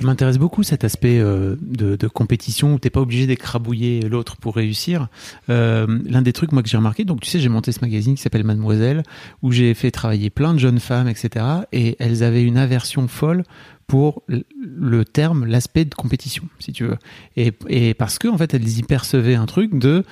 [0.00, 4.56] Ça m'intéresse beaucoup cet aspect euh, de, compétition où t'es pas obligé d'écrabouiller l'autre pour
[4.56, 5.08] réussir.
[5.50, 8.14] Euh, L'un des trucs moi que j'ai remarqué, donc tu sais, j'ai monté ce magazine
[8.14, 9.02] qui s'appelle Mademoiselle,
[9.42, 11.44] où j'ai fait travailler plein de jeunes femmes, etc.
[11.72, 13.44] Et elles avaient une aversion folle
[13.86, 16.96] pour le terme, l'aspect de compétition, si tu veux.
[17.36, 20.04] Et, et parce que en fait, elles y percevaient un truc de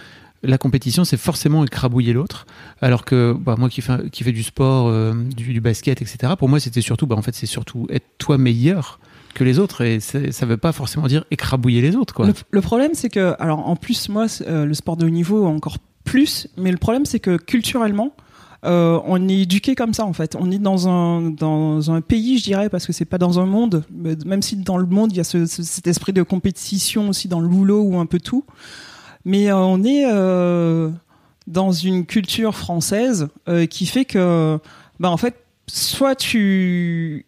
[0.42, 2.46] la compétition, c'est forcément écrabouiller l'autre,
[2.82, 6.34] alors que bah, moi qui fais, qui fais du sport, euh, du, du basket, etc.
[6.38, 9.00] Pour moi, c'était surtout, bah, en fait, c'est surtout être toi meilleur
[9.38, 12.26] que les autres, et ça veut pas forcément dire écrabouiller les autres, quoi.
[12.50, 15.78] Le, problème, c'est que, alors en plus, moi, euh, le sport de haut niveau encore
[16.04, 18.12] plus, mais le problème, c'est que culturellement,
[18.64, 20.34] euh, on est éduqué comme ça en fait.
[20.38, 23.46] On est dans un dans un pays, je dirais, parce que c'est pas dans un
[23.46, 23.84] monde.
[24.26, 27.28] Même si dans le monde il y a ce- ce- cet esprit de compétition aussi
[27.28, 28.44] dans le boulot ou un peu tout,
[29.24, 30.04] mais euh, on est
[31.46, 33.28] dans une culture française
[33.70, 34.58] qui fait que,
[34.98, 35.36] bah en fait,
[35.68, 37.26] soit tu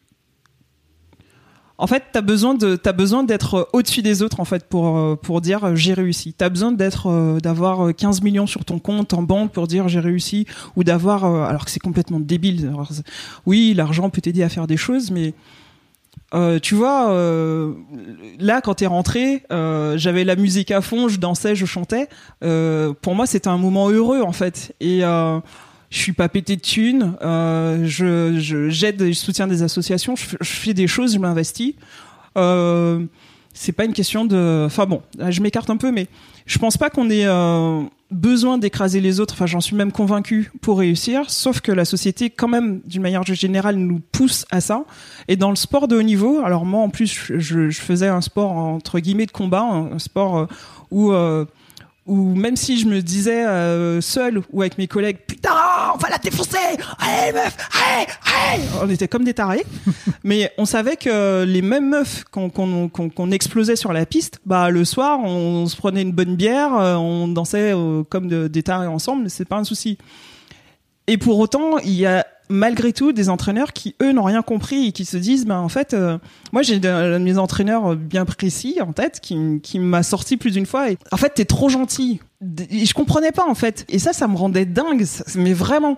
[1.81, 2.55] En fait, t'as besoin
[2.93, 6.35] besoin d'être au-dessus des autres en fait pour euh, pour dire euh, j'ai réussi.
[6.35, 9.99] T'as besoin d'être, euh, d'avoir 15 millions sur ton compte en banque pour dire j'ai
[9.99, 12.71] réussi ou d'avoir, alors que c'est complètement débile.
[13.47, 15.33] Oui, l'argent peut t'aider à faire des choses, mais
[16.61, 17.15] tu vois,
[18.39, 22.09] là quand t'es rentré, j'avais la musique à fond, je dansais, je chantais.
[22.41, 24.75] pour moi, c'était un moment heureux en fait.
[24.81, 25.03] Et
[25.91, 30.73] je suis pas pété de thunes, euh, je, j'aide, je soutiens des associations, je, fais
[30.73, 31.75] des choses, je m'investis.
[32.39, 33.05] Euh,
[33.53, 36.07] c'est pas une question de, enfin bon, je m'écarte un peu, mais
[36.47, 39.35] je pense pas qu'on ait euh, besoin d'écraser les autres.
[39.35, 41.29] Enfin, j'en suis même convaincu pour réussir.
[41.29, 44.85] Sauf que la société, quand même, d'une manière générale, nous pousse à ça.
[45.27, 48.21] Et dans le sport de haut niveau, alors moi, en plus, je, je faisais un
[48.21, 50.47] sport entre guillemets de combat, un sport euh,
[50.91, 51.13] où
[52.11, 55.55] ou même si je me disais euh, seul ou avec mes collègues putain
[55.95, 56.59] on va la défoncer!
[56.99, 58.07] Allez meuf allez
[58.53, 58.65] allez!
[58.83, 59.65] On était comme des tarés.
[60.25, 65.21] Mais on savait que les mêmes meufs qu'on explosait sur la piste bah le soir
[65.21, 69.45] on, se prenait une bonne bière euh, on dansait euh, comme des tarés ensemble c'est
[69.45, 69.97] pas un souci.
[71.07, 74.89] Et pour autant il y a malgré tout des entraîneurs qui eux n'ont rien compris
[74.89, 76.19] et qui se disent ben en fait euh,
[76.53, 80.51] moi j'ai un de mes entraîneurs bien précis en tête qui, qui m'a sorti plus
[80.51, 82.21] d'une fois et en fait t'es trop gentil.
[82.71, 83.85] Et je comprenais pas en fait.
[83.89, 85.05] Et ça ça me rendait dingue
[85.37, 85.97] mais vraiment.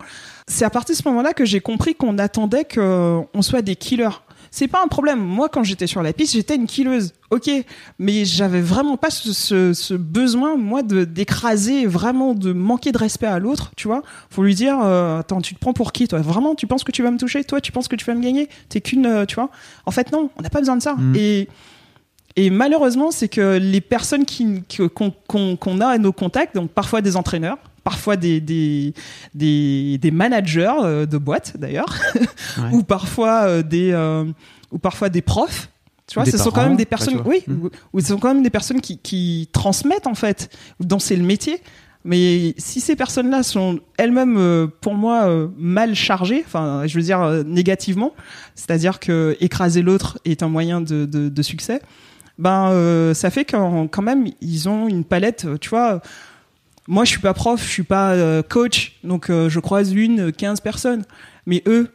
[0.49, 4.21] C'est à partir de ce moment-là que j'ai compris qu'on attendait qu'on soit des killers
[4.53, 5.19] c'est pas un problème.
[5.19, 7.15] Moi, quand j'étais sur la piste, j'étais une killeuse.
[7.31, 7.51] Ok,
[7.99, 13.38] mais j'avais vraiment pas ce, besoin, moi, de d'écraser, vraiment de manquer de respect à
[13.38, 13.73] l'autre.
[13.77, 16.21] Tu vois, faut lui dire, euh, attends, tu te prends pour qui, toi?
[16.21, 17.43] Vraiment, tu penses que tu vas me toucher?
[17.45, 18.51] Toi, tu penses que tu vas me gagner?
[18.69, 19.49] T'es qu'une, euh, tu vois
[19.87, 20.97] En fait, non, on n'a pas besoin de ça.
[20.97, 21.17] Mm.
[21.17, 21.49] Et
[22.37, 27.59] et malheureusement, c'est que les personnes qu'on a à nos contacts, donc parfois des entraîneurs,
[27.85, 28.95] parfois des, des,
[29.35, 31.95] des, des managers euh, de boîtes d'ailleurs,
[32.73, 34.25] ou parfois euh, des euh,
[34.71, 35.68] ou parfois des profs.
[36.07, 37.68] Tu vois, ce sont quand même des personnes, oui, mmh.
[37.92, 41.23] ou, ce sont quand même des personnes qui, qui transmettent en fait, dont c'est le
[41.23, 41.62] métier.
[42.05, 48.12] Mais si ces personnes-là sont elles-mêmes, pour moi, mal chargées, enfin, je veux dire négativement,
[48.57, 51.81] c'est-à-dire que écraser l'autre est un moyen de, de, de succès,
[52.38, 56.03] ben, ça fait qu'en quand même, ils ont une palette, tu vois
[56.88, 60.33] moi, je suis pas prof, je suis pas euh, coach, donc euh, je croise une,
[60.33, 61.05] 15 personnes.
[61.47, 61.90] Mais eux.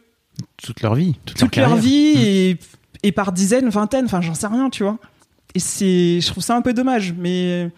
[0.62, 1.16] Toute leur vie.
[1.24, 2.20] Toute, leur, vie mmh.
[2.20, 2.58] et,
[3.02, 4.98] et, par dizaines, vingtaines, enfin, j'en sais rien, tu vois.
[5.54, 7.70] Et c'est, je trouve ça un peu dommage, mais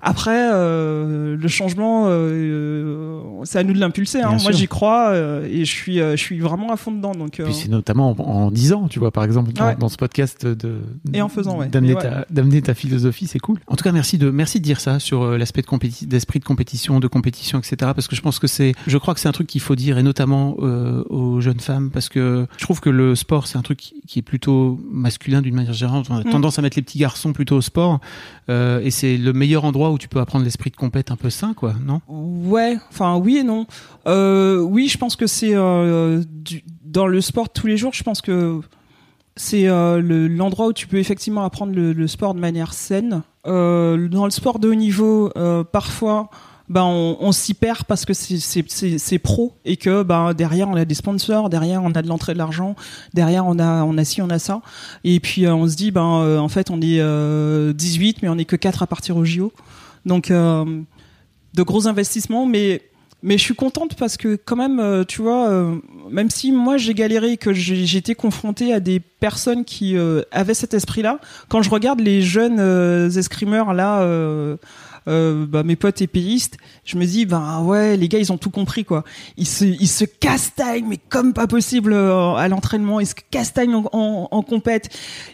[0.00, 4.20] après, euh, le changement, euh, c'est à nous de l'impulser.
[4.20, 4.36] Hein.
[4.42, 7.12] Moi, j'y crois euh, et je suis, je suis vraiment à fond dedans.
[7.12, 10.78] Donc, c'est notamment en, disant, tu vois, par exemple, dans, ce podcast de
[11.12, 13.58] et en faisant, d'amener ta, d'amener ta philosophie, c'est cool.
[13.66, 17.00] En tout cas, merci de, merci de dire ça sur l'aspect de d'esprit de compétition,
[17.00, 17.92] de compétition, etc.
[17.94, 19.98] Parce que je pense que c'est, je crois que c'est un truc qu'il faut dire
[19.98, 23.94] et notamment aux jeunes femmes parce que je trouve que le sport, c'est un truc
[24.06, 26.02] qui est plutôt masculin d'une manière générale.
[26.10, 26.30] On a mm.
[26.30, 28.00] tendance à mettre les petits garçons plutôt au sport
[28.48, 31.54] et c'est le meilleur endroit où tu peux apprendre l'esprit de compète un peu sain,
[31.54, 32.00] quoi, non?
[32.08, 33.66] Ouais, enfin oui et non.
[34.06, 36.22] Euh, oui, je pense que c'est euh,
[36.84, 37.92] dans le sport tous les jours.
[37.94, 38.60] Je pense que
[39.36, 43.22] c'est euh, l'endroit où tu peux effectivement apprendre le, le sport de manière saine.
[43.44, 45.30] dans le sport de haut niveau,
[45.72, 46.30] parfois
[46.68, 50.94] ben on, s'y perd parce que c'est pro et que ben derrière on a des
[50.94, 52.76] sponsors, derrière on a de l'entrée de l'argent,
[53.14, 54.60] derrière on a on a ci on a ça
[55.02, 58.28] et puis euh, on se dit ben euh, en fait on est 18 euh, mais
[58.28, 59.52] on est que 4 à partir au JO.
[60.04, 62.82] Donc de gros investissements mais
[63.22, 65.50] mais je suis contente parce que quand même, tu vois,
[66.08, 67.50] même si moi j'ai galéré et que
[67.96, 69.96] été confrontée à des personnes qui
[70.30, 72.60] avaient cet esprit-là, quand je regarde les jeunes
[73.16, 74.06] escrimeurs là
[75.08, 78.50] euh, bah, mes potes épéistes, je me dis ben ouais les gars ils ont tout
[78.50, 79.04] compris quoi.
[79.36, 83.74] Ils se ils se castagnent mais comme pas possible euh, à l'entraînement, ils se castagnent
[83.74, 84.90] en, en, en compète.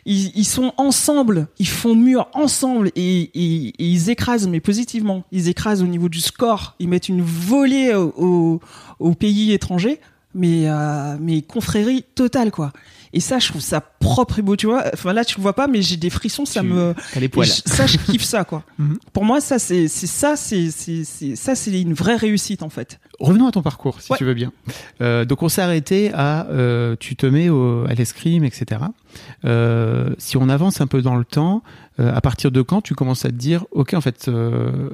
[0.06, 5.24] Ils, ils, sont ensemble, ils font mur ensemble et, et, ils écrasent mais positivement.
[5.32, 8.60] Ils écrasent au niveau du score, ils mettent une volée au,
[9.00, 10.00] au, pays étranger
[10.34, 12.72] mais euh, mais confrérie totale quoi.
[13.14, 14.84] Et ça, je trouve ça propre et beau, tu vois.
[14.92, 16.94] Enfin là, tu le vois pas, mais j'ai des frissons, ça me.
[17.16, 17.46] les poils.
[17.46, 18.62] ça, je kiffe ça, quoi.
[18.76, 18.98] Mhm.
[19.12, 22.98] Pour moi, ça, c'est ça, c'est ça, c'est une vraie réussite en fait.
[23.20, 24.52] Revenons à ton parcours, si tu veux bien.
[25.00, 28.80] Euh, donc on s'est arrêté à euh, tu te mets au, à l'escrime, etc.
[29.44, 31.62] Euh, si on avance un peu dans le temps,
[32.00, 34.90] euh, à partir de quand tu commences à te dire, ok, en fait, euh,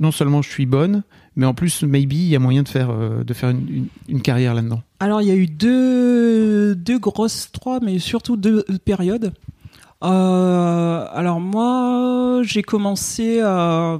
[0.00, 1.02] non seulement je suis bonne,
[1.36, 4.22] mais en plus, maybe, il y a moyen de faire, euh, de faire une, une,
[4.22, 9.32] carrière là-dedans Alors, il y a eu deux, deux grosses, trois, mais surtout deux périodes.
[10.02, 13.98] Euh, alors, moi, j'ai commencé à.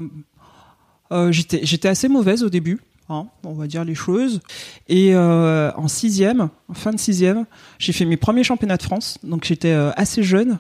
[1.13, 2.81] Euh, j'étais, assez mauvaise au début.
[3.11, 4.41] hein, on va dire les choses.
[4.89, 7.45] Et en sixième, fin de sixième,
[7.79, 9.19] j'ai fait mes premiers championnats de France.
[9.23, 10.59] Donc j'étais assez jeune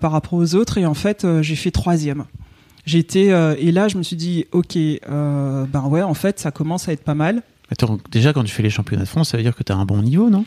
[0.00, 0.76] par rapport aux autres.
[0.76, 2.24] Et en fait, j'ai fait troisième.
[2.86, 6.50] J'étais euh, et là, je me suis dit, ok, euh, ben ouais, en fait, ça
[6.50, 7.42] commence à être pas mal.
[7.70, 9.76] Attends, déjà quand tu fais les championnats de France, ça veut dire que tu as
[9.76, 10.44] un bon niveau, non?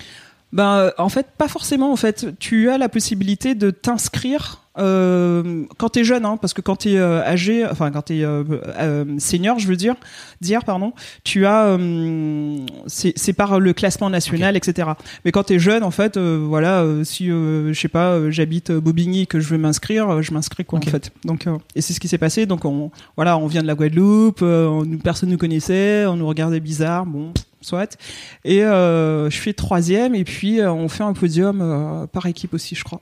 [0.53, 1.91] Ben, euh, en fait, pas forcément.
[1.91, 6.61] En fait, tu as la possibilité de t'inscrire euh, quand t'es jeune, hein, parce que
[6.61, 8.43] quand t'es euh, âgé, enfin quand t'es euh,
[8.79, 9.95] euh, senior, je veux dire,
[10.41, 14.89] dire pardon, tu as, euh, c'est par le classement national, etc.
[15.25, 18.71] Mais quand t'es jeune, en fait, euh, voilà, euh, si euh, je sais pas, j'habite
[18.71, 21.11] Bobigny, que je veux m'inscrire, je m'inscris quoi en fait.
[21.23, 22.45] Donc, euh, et c'est ce qui s'est passé.
[22.45, 26.27] Donc, on, voilà, on vient de la Guadeloupe, euh, on, personne nous connaissait, on nous
[26.27, 27.31] regardait bizarre, bon,
[27.63, 27.97] soit.
[28.45, 32.53] Et euh, je fais troisième, et puis euh, on fait un podium euh, par équipe
[32.53, 33.01] aussi, je crois.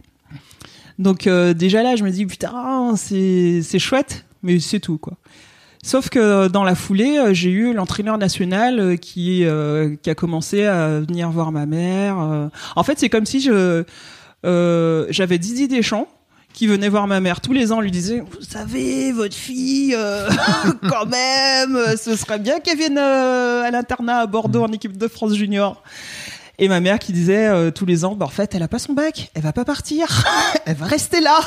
[1.00, 5.14] Donc déjà là, je me dis putain, c'est chouette, mais c'est tout quoi.
[5.84, 9.44] Sauf que dans la foulée, j'ai eu l'entraîneur national qui
[10.04, 12.50] qui a commencé à venir voir ma mère.
[12.76, 13.84] En fait, c'est comme si je
[14.44, 16.08] j'avais Didier Deschamps
[16.54, 20.30] qui venait voir ma mère tous les ans, lui disait vous savez votre fille euh,
[20.90, 25.08] quand même, ce serait bien qu'elle vienne euh, à l'internat à Bordeaux en équipe de
[25.08, 25.84] France junior.
[26.60, 28.78] Et ma mère qui disait euh, tous les ans, bah, en fait, elle a pas
[28.78, 30.24] son bac, elle va pas partir,
[30.66, 31.40] elle va rester là.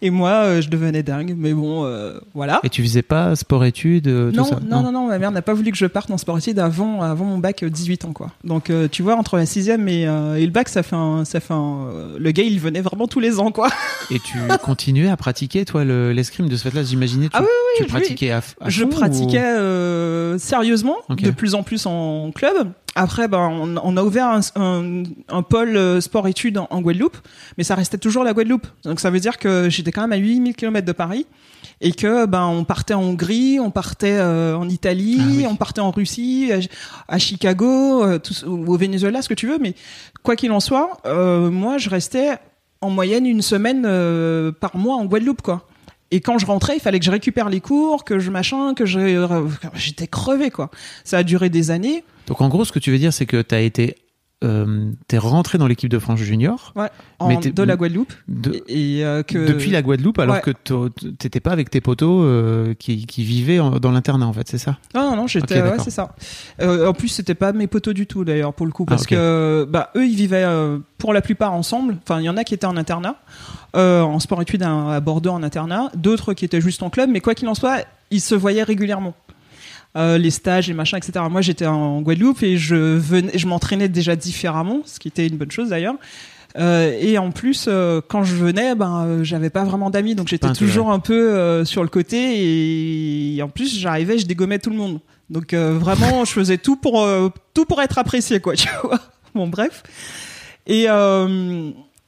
[0.00, 2.60] Et moi, euh, je devenais dingue, mais bon, euh, voilà.
[2.62, 5.42] Et tu faisais pas sport-études, euh, tout Non, ça non, non, non, ma mère n'a
[5.42, 8.12] pas voulu que je parte en sport études avant, avant mon bac euh, 18 ans,
[8.12, 8.30] quoi.
[8.44, 11.24] Donc, euh, tu vois, entre la sixième et, euh, et le bac, ça fait un,
[11.24, 13.70] ça fait un, le gars, il venait vraiment tous les ans, quoi.
[14.12, 17.48] Et tu continuais à pratiquer, toi, le- l'escrime de ce fait-là J'imaginais tu, Ah oui,
[17.76, 22.68] tu pratiquais à, à je fond, pratiquais euh, sérieusement, de plus en plus en club.
[22.94, 27.16] Après, ben, on, on a ouvert un, un, un pôle euh, sport-études en, en Guadeloupe,
[27.56, 28.66] mais ça restait toujours la Guadeloupe.
[28.84, 31.26] Donc ça veut dire que j'étais quand même à 8000 km de Paris
[31.80, 35.46] et que ben on partait en Hongrie, on partait euh, en Italie, Ah oui.
[35.48, 39.46] on partait en Russie, à, à Chicago, euh, tout- ou au Venezuela, ce que tu
[39.46, 39.58] veux.
[39.60, 39.74] Mais
[40.24, 42.38] quoi qu'il en soit, euh, moi je restais
[42.80, 45.66] en moyenne une semaine euh, par mois en Guadeloupe, quoi.
[46.10, 48.86] Et quand je rentrais, il fallait que je récupère les cours, que je machin, que
[48.86, 49.26] je
[49.74, 50.70] j'étais crevé quoi.
[51.04, 52.04] Ça a duré des années.
[52.26, 53.96] Donc en gros, ce que tu veux dire, c'est que tu as été.
[54.44, 58.12] Euh, t'es rentré dans l'équipe de France junior Ouais, en, Mais de la Guadeloupe.
[58.28, 60.40] de- Et, et, euh, que depuis la Guadeloupe, alors Ouais.
[60.42, 60.52] que
[61.18, 64.58] t'étais pas avec tes potos euh, qui, qui vivaient en- dans l'internat, en fait, c'est
[64.58, 64.78] ça?
[64.94, 66.14] Non, non, non, j'étais, ouais, c'est ça.
[66.60, 69.06] Euh, en plus, c'était pas mes potos du tout d'ailleurs pour le coup, Ah, parce
[69.06, 70.46] que bah eux, ils vivaient
[70.98, 71.96] pour la plupart ensemble.
[72.04, 73.16] Enfin, il y en a qui étaient en internat,
[73.74, 77.18] en sport études à, à Bordeaux en internat, d'autres qui étaient juste en club, mais
[77.20, 77.78] quoi qu'il en soit,
[78.12, 79.14] ils se voyaient régulièrement.
[79.96, 81.24] Euh, les stages, les machins, etc.
[81.30, 85.36] Moi, j'étais en Guadeloupe et je venais, je m'entraînais déjà différemment, ce qui était une
[85.36, 85.96] bonne chose d'ailleurs.
[86.56, 90.28] Euh, et en plus, euh, quand je venais, ben, euh, j'avais pas vraiment d'amis, donc
[90.28, 93.36] j'étais toujours un peu sur le côté.
[93.36, 95.00] Et, en plus, j'arrivais, je dégommais tout le monde.
[95.30, 97.06] Donc vraiment, je faisais tout pour
[97.54, 98.54] tout pour être apprécié, quoi.
[98.56, 99.00] Tu vois.
[99.34, 99.82] Bon, bref.
[100.66, 100.86] Et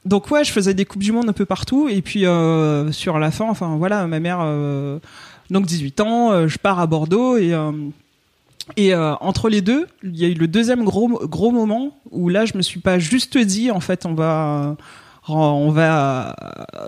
[0.03, 1.87] donc ouais, je faisais des coupes du monde un peu partout.
[1.87, 2.25] Et puis
[2.91, 4.39] sur la fin, enfin voilà, ma mère,
[5.51, 7.71] donc 18 ans, euh, je pars à Bordeaux et euh,
[8.77, 12.29] et euh, entre les deux, il y a eu le deuxième gros gros moment où
[12.29, 14.77] là, je me suis pas juste dit en fait, on va
[15.27, 16.35] on va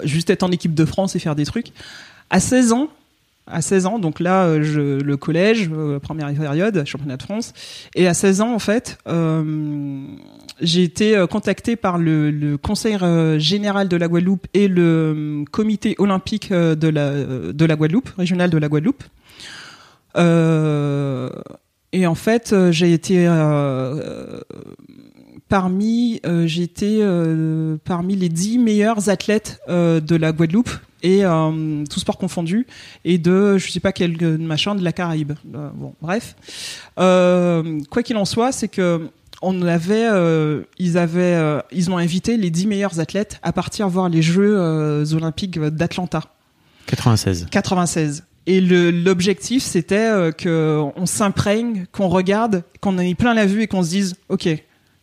[0.04, 1.74] juste être en équipe de France et faire des trucs.
[2.30, 2.88] À 16 ans,
[3.48, 7.54] à 16 ans, donc là, euh, je, le collège, euh, première période, championnat de France.
[7.96, 10.06] Et à 16 ans, en fait, euh,
[10.62, 12.98] j'ai été contacté par le, conseil
[13.40, 18.58] général de la Guadeloupe et le comité olympique de la, de la Guadeloupe, régional de
[18.58, 19.04] la Guadeloupe.
[21.96, 23.28] Et en fait, j'ai été
[25.54, 30.72] parmi, euh, parmi les 10 meilleurs athlètes de la Guadeloupe
[31.04, 32.66] et euh, tout sport confondu
[33.06, 35.34] et de je sais pas quel euh, machin de la Caraïbe.
[35.54, 36.36] Euh, bon, bref.
[36.98, 39.10] Euh, quoi qu'il en soit, c'est que
[39.42, 40.08] on avait,
[40.78, 44.58] ils avaient, ils ont invité les 10 meilleurs athlètes à partir voir les Jeux
[45.14, 46.22] olympiques d'Atlanta
[46.88, 47.48] 96.
[47.52, 48.24] 96.
[48.46, 53.68] Et l'objectif, c'était euh, que on s'imprègne, qu'on regarde, qu'on ait plein la vue et
[53.68, 54.50] qu'on se dise, ok,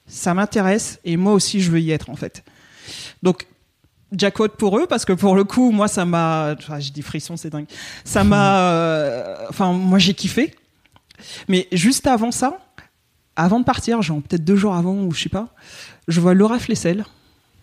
[0.07, 2.45] ça m'intéresse et moi aussi je veux y être en fait.
[3.23, 3.47] Donc
[4.17, 7.37] jackpot pour eux parce que pour le coup, moi ça m'a, enfin, j'ai des frissons,
[7.37, 7.67] c'est dingue.
[8.05, 10.55] Ça m'a, euh, enfin moi j'ai kiffé.
[11.49, 12.59] Mais juste avant ça,
[13.37, 15.49] avant de partir, genre peut-être deux jours avant ou je sais pas,
[16.09, 17.05] je vois Laura Flessel.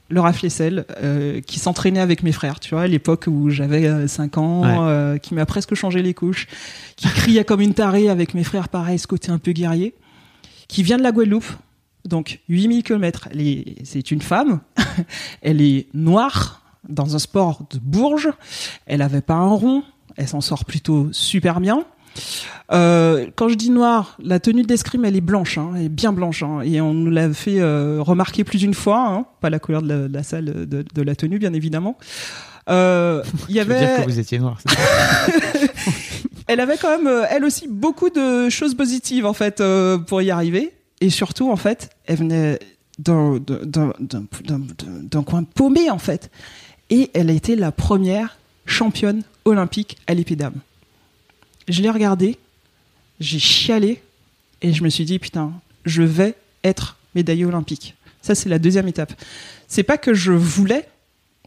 [0.10, 4.38] Laura Flessel, euh, qui s'entraînait avec mes frères, tu vois, à l'époque où j'avais 5
[4.38, 4.78] ans, Ouais.
[4.80, 6.48] euh, qui m'a presque changé les couches,
[6.96, 9.94] qui criait comme une tarée avec mes frères, pareil, ce côté un peu guerrier,
[10.70, 11.44] qui vient de la Guadeloupe,
[12.08, 13.30] donc 8000 km.
[13.84, 14.62] C'est une femme,
[15.42, 18.30] elle est noire, dans un sport de bourge,
[18.86, 19.84] elle avait pas un rond,
[20.16, 21.84] elle s'en sort plutôt super bien.
[22.72, 26.12] Euh, quand je dis noir, la tenue d'escrime elle est blanche, hein, elle est bien
[26.14, 29.60] blanche, hein, et on nous l'a fait euh, remarquer plus d'une fois, hein, pas la
[29.60, 31.98] couleur de la, de la salle de, de la tenue bien évidemment.
[32.70, 34.58] Euh, Il y avait, dire que vous étiez noir.
[34.66, 35.72] c'est-
[36.48, 39.62] elle avait quand même, elle aussi, beaucoup de choses positives en fait
[40.08, 40.74] pour y arriver.
[41.02, 42.60] Et surtout, en fait, elle venait
[43.00, 43.94] d'un
[45.24, 46.32] coin paumé en fait.
[46.90, 50.60] Et elle a été la première championne olympique à l'épée d'âme.
[51.68, 52.38] Je l'ai regardée,
[53.20, 54.02] j'ai chialé
[54.62, 55.52] et je me suis dit putain,
[55.86, 57.96] je vais être médaillée olympique.
[58.22, 59.14] Ça, c'est la deuxième étape.
[59.68, 60.88] C'est pas que je voulais,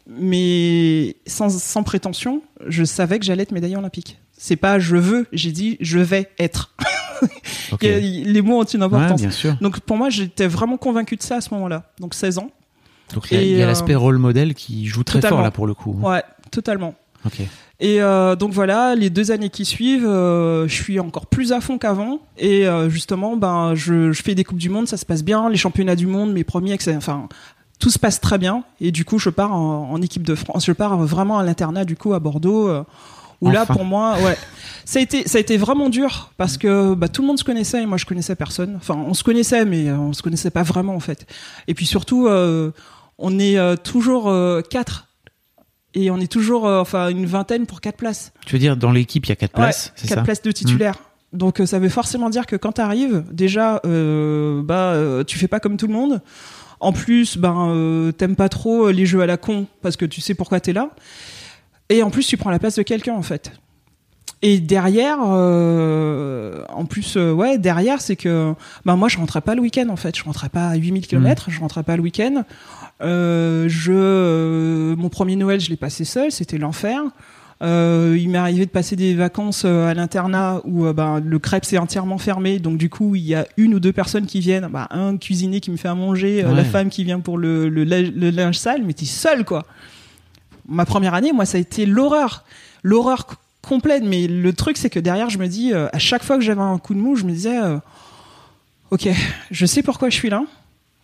[0.06, 4.19] mais sans, sans prétention, je savais que j'allais être médaillée olympique.
[4.42, 6.74] C'est pas je veux, j'ai dit je vais être.
[7.82, 9.20] Les mots ont une Ouais, importance.
[9.20, 9.54] bien sûr.
[9.60, 11.90] Donc pour moi, j'étais vraiment convaincu de ça à ce moment-là.
[12.00, 12.50] Donc 16 ans.
[13.14, 15.36] Donc il y a, euh, l'aspect rôle modèle qui joue très totalement.
[15.38, 15.92] fort là pour le coup.
[16.00, 16.94] Ouais, totalement.
[17.80, 21.60] Et euh, donc voilà, les deux années qui suivent, euh, je suis encore plus à
[21.60, 22.20] fond qu'avant.
[22.38, 25.50] Et euh, justement, ben, je, je fais des coupes du monde, ça se passe bien.
[25.50, 26.94] Les championnats du monde, mes premiers, etc.
[26.96, 27.28] enfin,
[27.78, 28.64] tout se passe très bien.
[28.80, 30.64] Et du coup, je pars en, en équipe de France.
[30.64, 32.70] Je pars vraiment à l'internat du coup à Bordeaux.
[33.40, 33.74] Où là, Enfin.
[33.74, 34.36] pour moi, ouais,
[34.84, 37.44] ça a été, ça a été vraiment dur parce que bah, tout le monde se
[37.44, 38.74] connaissait et moi je connaissais personne.
[38.76, 41.26] Enfin, on se connaissait, mais euh, on se connaissait pas vraiment en fait.
[41.68, 42.70] Et puis surtout, euh,
[43.18, 45.08] on est euh, toujours euh, quatre
[45.94, 48.32] et on est toujours, euh, enfin, une vingtaine pour quatre places.
[48.46, 50.24] Tu veux dire dans l'équipe il y a quatre places, c'est quatre ça Mmh.
[50.24, 50.96] places de titulaires.
[51.32, 55.38] Donc euh, ça veut forcément dire que quand tu arrives, déjà, euh, bah, euh, tu
[55.38, 56.20] fais pas comme tout le monde.
[56.80, 60.20] En plus, ben, euh, t'aimes pas trop les jeux à la con parce que tu
[60.20, 60.90] sais pourquoi t'es là.
[61.90, 63.52] Et en plus, tu prends la place de quelqu'un en fait.
[64.42, 68.54] Et derrière, euh, en plus, euh, ouais, derrière, c'est que
[68.86, 70.16] ben moi, je rentrais pas le week-end en fait.
[70.16, 72.44] Je rentrais pas à 8000 km, je rentrais pas le week-end.
[73.02, 77.02] Euh, je, mon premier Noël, je l'ai passé seul, c'était l'enfer.
[77.62, 82.16] Il m'est arrivé de passer des vacances à l'internat où ben, le crêpe c'est entièrement
[82.16, 85.18] fermé, donc du coup il y a une ou deux personnes qui viennent, bah, un
[85.18, 86.54] cuisinier qui me fait à manger, Ouais.
[86.54, 89.66] la femme qui vient pour le, le, le linge sale, mais t'es seul quoi.
[90.70, 92.44] Ma première année, moi ça a été l'horreur,
[92.82, 93.26] l'horreur
[93.60, 94.02] complète.
[94.04, 96.62] Mais le truc c'est que derrière je me dis, euh, à chaque fois que j'avais
[96.62, 97.78] un coup de mou, je me disais, euh,
[98.90, 99.08] ok,
[99.50, 100.42] je sais pourquoi je suis là.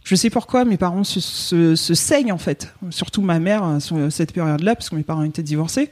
[0.05, 3.81] Je sais pourquoi mes parents se, se, se saignent en fait, surtout ma mère à
[3.81, 5.91] ce- cette période-là, parce que mes parents étaient divorcés.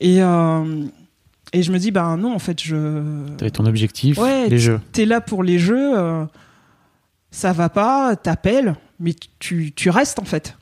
[0.00, 0.84] Et, euh,
[1.52, 3.26] et je me dis, ben non, en fait, je.
[3.36, 4.80] T'avais ton objectif, Ouais, les jeux.
[4.92, 6.24] T'es là pour les jeux, euh,
[7.30, 10.56] ça va pas, t'appelles, mais tu, tu restes en fait.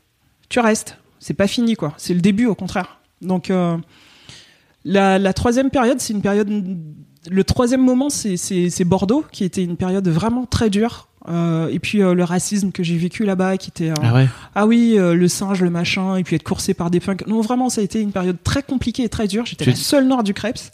[0.49, 0.99] Tu restes.
[1.25, 1.95] C'est pas fini quoi.
[1.99, 2.99] C'est le début au contraire.
[3.21, 3.77] Donc euh,
[4.85, 6.51] la, la troisième période, c'est une période.
[7.31, 11.09] Le troisième moment, c'est- Bordeaux, qui était une période vraiment très dure.
[11.29, 14.29] Euh, et puis euh, le racisme que j'ai vécu là-bas, qui était Ah ouais?
[14.57, 17.25] ah oui, le singe, le machin, et puis être coursé par des punks.
[17.29, 19.47] Non, vraiment, ça a été une période très compliquée et très dure.
[19.47, 20.73] J'étais la seule noire du Krebs.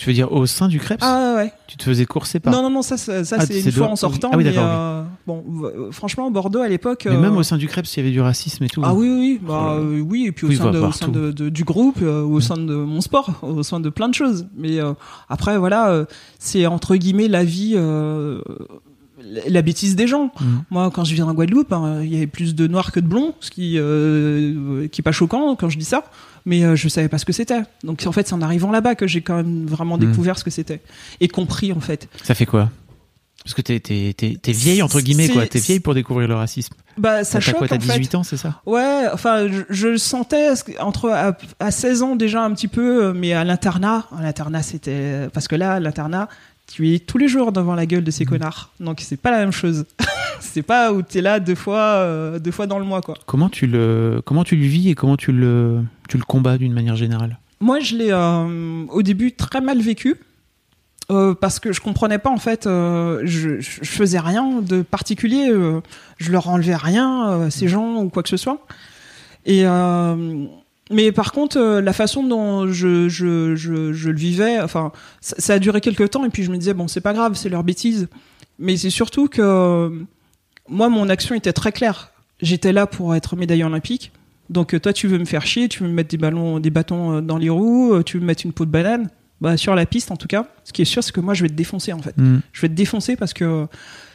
[0.00, 1.52] Tu veux dire au sein du Krebs Ah ouais.
[1.66, 3.88] Tu te faisais courser par Non, non, non, ça, ça, ça, Ah, c'est une fois
[3.88, 4.30] en sortant.
[4.32, 7.02] Ah oui, d'accord, euh, bon, euh, franchement, Bordeaux à l'époque.
[7.04, 8.80] Mais euh, même au sein du Krebs, il y avait du racisme et tout.
[8.82, 10.98] Ah oui, oui, oui, bah, Oh euh, oui, et puis au sein, de, au partout.
[10.98, 14.08] sein de- de- du groupe, euh, au sein de mon sport, au sein de plein
[14.08, 14.46] de choses.
[14.56, 14.94] Mais euh,
[15.28, 16.06] après, voilà, euh,
[16.38, 18.40] c'est entre guillemets la vie, euh,
[19.48, 20.30] la- bêtise des gens.
[20.40, 20.62] Mhm.
[20.70, 23.06] Moi, quand je viens en Guadeloupe, hein, il y avait plus de noirs que de
[23.06, 26.04] blonds, ce qui, euh, qui est pas choquant quand je dis ça.
[26.46, 27.62] Mais euh, je savais pas ce que c'était.
[27.84, 30.08] Donc en fait, c'est en arrivant là-bas que j'ai quand même vraiment Mhm.
[30.10, 30.80] découvert ce que c'était
[31.20, 32.08] et compris en fait.
[32.22, 32.70] Ça fait quoi?
[33.42, 35.46] Parce que t'es, t'es, t'es, t'es vieille, entre guillemets, C'est- quoi.
[35.46, 36.74] T'es vieille pour découvrir le racisme.
[36.98, 37.86] Bah, ça T'as choque quoi T'as en fait.
[37.98, 38.60] 18 ans, c'est ça?
[38.66, 43.04] Ouais, enfin, je, je le sentais entre à, à 16 ans déjà un petit peu,
[43.06, 46.28] euh, mais à l'internat, à l'internat c'était parce que là, à l'internat,
[46.70, 49.38] tu es tous les jours devant la gueule de ces connards, donc c'est pas la
[49.38, 49.86] même chose.
[50.40, 53.14] c'est pas où t'es là deux fois, euh, deux fois dans le mois quoi.
[53.26, 56.72] Comment tu le, comment tu le vis et comment tu le, tu le combats d'une
[56.72, 57.38] manière générale?
[57.60, 60.16] Moi, je l'ai euh, au début très mal vécu.
[61.10, 65.80] euh, parce que je comprenais pas en fait, euh, je, faisais rien de particulier, euh,
[66.18, 68.64] je leur enlevais rien, ces gens ou quoi que ce soit.
[69.44, 69.64] Et
[70.90, 75.36] mais par contre, euh, la façon dont je, je, je, je le vivais, enfin, ça,
[75.38, 77.48] ça a duré quelques temps et puis je me disais bon, c'est pas grave, c'est
[77.48, 78.08] leur bêtise.
[78.58, 79.90] Mais c'est surtout que euh,
[80.68, 82.12] moi, mon action était très claire.
[82.42, 84.12] J'étais là pour être médaillé olympique.
[84.50, 86.70] Donc euh, toi, tu veux me faire chier, tu veux me mettre des ballons, des
[86.70, 89.08] bâtons dans les roues, tu veux me mettre une peau de banane?
[89.40, 91.42] Bah sur la piste, en tout cas, ce qui est sûr, c'est que moi, je
[91.42, 92.14] vais te défoncer en fait.
[92.18, 92.40] Hmm.
[92.52, 93.66] Je vais te défoncer parce que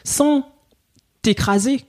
[0.04, 0.46] sans
[1.22, 1.84] t'écraser.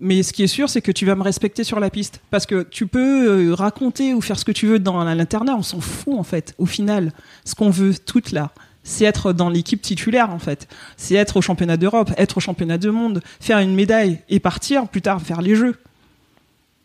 [0.00, 2.20] Mais ce qui est sûr, c'est que tu vas me respecter sur la piste.
[2.30, 5.62] Parce que tu peux euh, raconter ou faire ce que tu veux dans l'internat, on
[5.62, 6.54] s'en fout en fait.
[6.58, 7.12] Au final,
[7.44, 10.68] ce qu'on veut toutes là, c'est être dans l'équipe titulaire en fait.
[10.96, 14.88] C'est être au championnat d'Europe, être au championnat du monde, faire une médaille et partir
[14.88, 15.76] plus tard faire les jeux.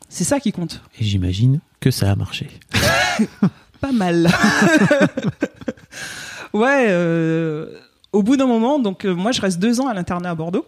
[0.10, 0.82] C'est ça qui compte.
[1.00, 2.50] Et j'imagine que ça a marché.
[3.82, 4.30] Pas mal.
[6.56, 7.68] Ouais, euh,
[8.14, 10.66] au bout d'un moment, donc euh, moi je reste deux ans à l'internat à Bordeaux.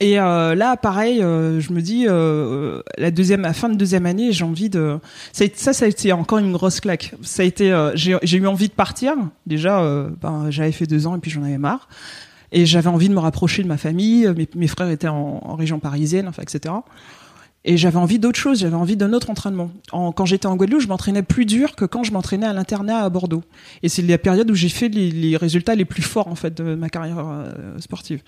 [0.00, 4.06] Et euh, là, pareil, euh, je me dis, euh, la deuxième, la fin de deuxième
[4.06, 4.98] année, j'ai envie de.
[5.32, 7.14] Ça, ça, a été encore une grosse claque.
[7.22, 9.14] Ça a été, euh, j'ai eu envie de partir.
[9.46, 11.88] Déjà, euh, ben, j'avais fait deux ans et puis j'en avais marre.
[12.50, 14.28] Et j'avais envie de me rapprocher de ma famille.
[14.54, 16.74] Mes, frères étaient en, région parisienne, enfin, etc.
[17.64, 18.60] Et j'avais envie d'autre chose.
[18.60, 19.70] J'avais envie d'un autre entraînement.
[19.90, 23.00] En- quand j'étais en Guadeloupe, je m'entraînais plus dur que quand je m'entraînais à l'internat
[23.00, 23.42] à Bordeaux.
[23.82, 26.54] Et c'est la période où j'ai fait les, les résultats les plus forts en fait
[26.54, 28.22] de ma carrière euh, sportive.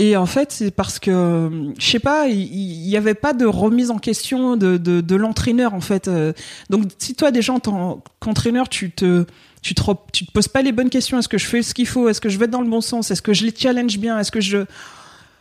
[0.00, 3.44] Et en fait, c'est parce que, je sais pas, il il y, avait pas de
[3.44, 6.08] remise en question de, de, l'entraîneur, en fait.
[6.08, 6.32] Euh,
[6.70, 9.26] Donc, si toi, déjà, en tant qu'entraîneur, tu te,
[9.60, 11.86] tu te, tu te poses pas les bonnes questions, est-ce que je fais ce qu'il
[11.86, 14.18] faut, est-ce que je vais dans le bon sens, est-ce que je les challenge bien,
[14.18, 14.64] est-ce que je,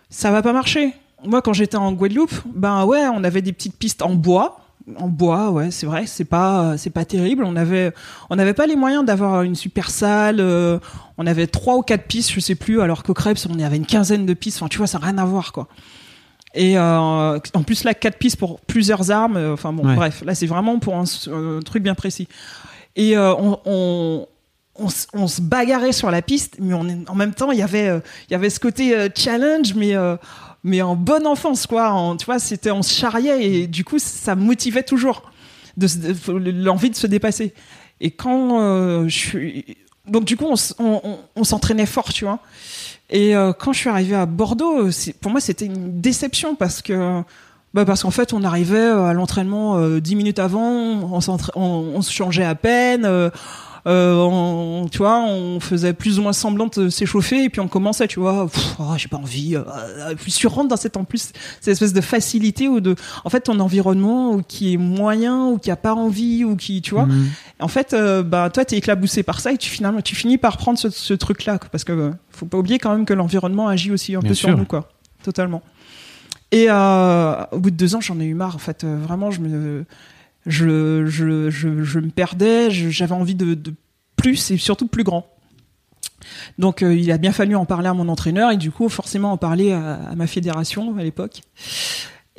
[0.10, 0.94] ça va pas marcher?
[1.24, 4.60] Moi, quand j'étais en Guadeloupe, ben ouais, on avait des petites pistes en bois.
[4.98, 7.44] En bois, ouais, c'est vrai, c'est pas, c'est pas terrible.
[7.44, 7.94] On avait,
[8.30, 10.40] on n'avait pas les moyens d'avoir une super salle.
[10.40, 10.80] euh,
[11.18, 13.86] on avait trois ou quatre pistes, je sais plus, alors qu'au Krebs, on avait une
[13.86, 14.58] quinzaine de pistes.
[14.58, 15.68] Enfin, tu vois, ça n'a rien à voir, quoi.
[16.56, 19.38] Et euh, en plus, là, quatre pistes pour plusieurs armes.
[19.38, 19.96] euh, Enfin, bon, Ouais.
[19.96, 22.28] bref, là, c'est vraiment pour un, un truc bien précis.
[22.96, 24.26] Et euh, on, on,
[25.14, 28.00] on, se bagarrait sur la piste, mais on, en même temps, il y avait, euh,
[28.30, 30.16] il y avait ce côté euh, challenge, mais, euh,
[30.64, 32.16] mais en bonne enfance, quoi.
[32.20, 35.32] Tu vois, c'était, on se charriait et du coup, ça me motivait toujours
[36.28, 37.54] l'envie de se dépasser.
[38.02, 39.78] Et quand euh, je suis,
[40.10, 40.48] donc du coup,
[40.80, 42.40] on, s'entraînait fort, tu vois.
[43.10, 44.90] Et euh, quand je suis arrivé à Bordeaux,
[45.22, 47.24] pour moi, c'était une déception parce que.
[47.76, 52.44] Bah parce qu'en fait, on arrivait à l'entraînement euh, dix minutes avant, on, se changeait
[52.44, 53.30] à peine, euh,
[53.88, 57.68] euh, on, tu vois, on faisait plus ou moins semblant de s'échauffer et puis on
[57.68, 58.48] commençait, tu vois,
[58.80, 59.56] oh, j'ai pas envie.
[59.56, 59.62] euh,
[60.00, 63.30] euh, puis tu rentres dans cette en plus cette espèce de facilité ou de, en
[63.30, 66.94] fait, ton environnement ou qui est moyen ou qui a pas envie ou qui, tu
[66.94, 67.28] vois, Mhm.
[67.62, 70.58] en fait, euh, bah toi t'es éclaboussé par ça et tu finalement tu finis par
[70.58, 73.92] prendre ce, ce truc-là parce que euh, faut pas oublier quand même que l'environnement agit
[73.92, 74.90] aussi un Bien peu sur nous quoi,
[75.24, 75.62] totalement.
[76.52, 78.56] Et au bout de deux ans, j'en ai eu marre.
[78.56, 79.86] En fait, vraiment, je me,
[80.50, 82.70] je, je, je, je me perdais.
[82.72, 83.74] J'avais envie de, de
[84.16, 85.26] plus et surtout plus grand.
[86.58, 89.32] Donc, euh, il a bien fallu en parler à mon entraîneur et du coup, forcément,
[89.32, 91.42] en parler à, à ma fédération à l'époque.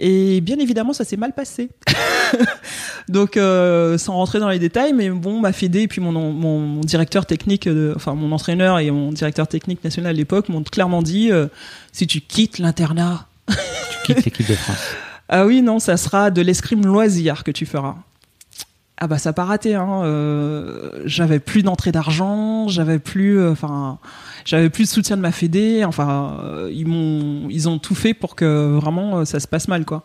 [0.03, 1.69] Et bien évidemment, ça s'est mal passé.
[3.09, 6.61] Donc, euh, sans rentrer dans les détails, mais bon, ma fédé et puis mon, mon,
[6.61, 10.63] mon directeur technique, de- enfin mon entraîneur et mon directeur technique national à l'époque m'ont
[10.63, 11.49] clairement dit euh,
[11.93, 13.55] si tu quittes l'internat, Tu
[14.15, 14.79] quittes l'équipe de France.
[15.31, 17.95] ah oui, non, ça sera de l'escrime loisir que tu feras.
[19.03, 20.03] Ah bah ça pas raté, hein.
[20.05, 23.97] euh, j'avais plus d'entrée d'argent, j'avais plus, euh, enfin,
[24.45, 25.85] j'avais plus de soutien de ma fédé.
[25.87, 29.87] Enfin, euh, ils m'ont, ils ont tout fait pour que vraiment ça se passe mal,
[29.87, 30.03] quoi.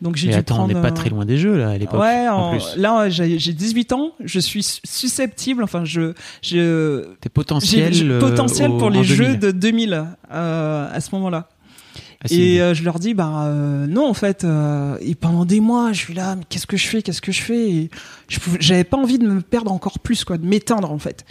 [0.00, 0.74] Donc j'ai dû attends, on prendre.
[0.74, 2.00] n'est pas très loin des jeux là à l'époque.
[2.00, 2.76] Ouais, en en- plus.
[2.76, 8.18] là j'ai j'ai 18 ans, je suis su- susceptible, enfin je, je T'es potentiel.
[8.20, 9.14] potentiel au- pour les 2000.
[9.14, 11.48] jeux de 2000 euh, à ce moment-là.
[12.24, 12.28] Ah.
[12.30, 15.92] Et euh, je leur dis, bah euh, non, en fait, euh, et pendant des mois,
[15.92, 17.90] je suis là, mais qu'est-ce que je fais, qu'est-ce que je fais et
[18.60, 21.24] J'avais pas envie de me perdre encore plus, quoi, de m'éteindre en fait.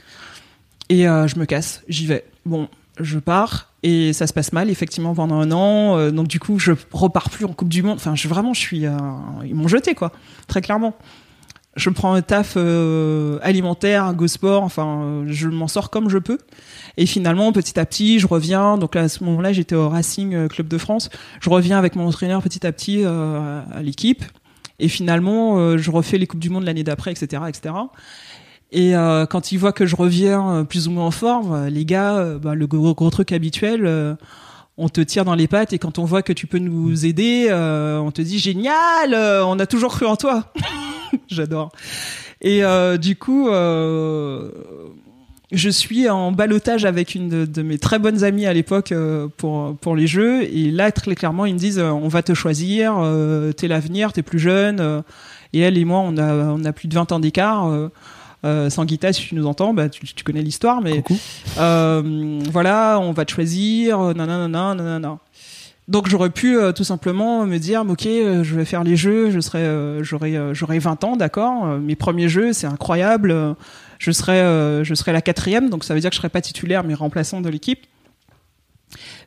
[0.89, 2.25] Et je me casse, j'y vais.
[2.45, 2.67] Bon,
[2.99, 5.97] je pars et ça se passe mal, effectivement, pendant un an.
[5.97, 7.95] euh, donc du coup, je repars plus en Coupe du Monde.
[7.95, 8.91] Enfin, je, vraiment, je suis, euh,
[9.45, 10.11] ils m'ont jeté, quoi,
[10.47, 10.95] très clairement.
[11.75, 16.19] Je prends un taf euh, alimentaire, go sport, enfin, euh, je m'en sors comme je
[16.19, 16.37] peux.
[16.97, 18.77] Et finalement, petit à petit, je reviens.
[18.77, 21.09] Donc là, à ce moment-là, j'étais au Racing euh, Club de France.
[21.41, 24.23] Je reviens avec mon entraîneur petit à petit euh, à l'équipe.
[24.77, 27.73] Et finalement, euh, je refais les Coupes du Monde l'année d'après, etc., etc.
[28.71, 32.37] Et euh, quand ils voient que je reviens plus ou moins en forme, les gars,
[32.41, 34.17] bah, le gros, gros truc habituel,
[34.77, 35.73] on te tire dans les pattes.
[35.73, 39.45] Et quand on voit que tu peux nous aider, euh, on te dit génial, euh,
[39.45, 40.51] on a toujours cru en toi.
[41.27, 41.71] J'adore.
[42.41, 43.47] Et euh, du coup,
[45.51, 48.93] je suis en balotage avec une de, mes très bonnes amies à l'époque
[49.37, 50.43] pour pour les jeux.
[50.43, 52.95] Et là, très clairement, ils me disent on va te choisir,
[53.55, 55.03] t'es l'avenir, t'es plus jeune.
[55.53, 57.71] et elle et moi, on a on a plus de 20 ans d'écart.
[58.45, 61.03] Euh, Sanguita, si tu nous entends, bah, tu, tu connais l'histoire, mais
[61.57, 65.19] euh, voilà, on va te choisir, euh, nanana, nanana.
[65.87, 69.31] Donc j'aurais pu euh, tout simplement me dire, ok, euh, je vais faire les jeux,
[69.31, 71.65] je serai, euh, j'aurai, euh, j'aurai 20 ans, d'accord.
[71.79, 73.55] mes premiers jeux, c'est incroyable.
[73.99, 76.83] je serai, je serai la quatrième, donc ça veut dire que je serai pas titulaire,
[76.83, 77.85] mais remplaçant de l'équipe.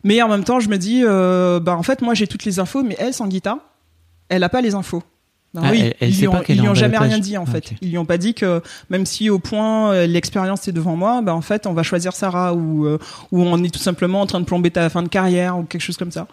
[0.05, 2.83] Mais en même temps, je me dis, bah en fait, moi j'ai toutes les infos,
[2.83, 3.59] mais elle, Sanguita,
[4.29, 5.03] elle a pas les infos.
[5.65, 7.73] Ah, oui, elle- elle ils lui ont, ils lui jamais rien dit en Ah, fait.
[7.83, 11.23] Ils lui ont pas dit que même si au point euh, l'expérience est devant moi,
[11.23, 12.99] bah en fait on va choisir Sarah ou euh,
[13.33, 15.83] ou on est tout simplement en train de plomber ta fin de carrière ou quelque
[15.83, 16.27] chose comme ça.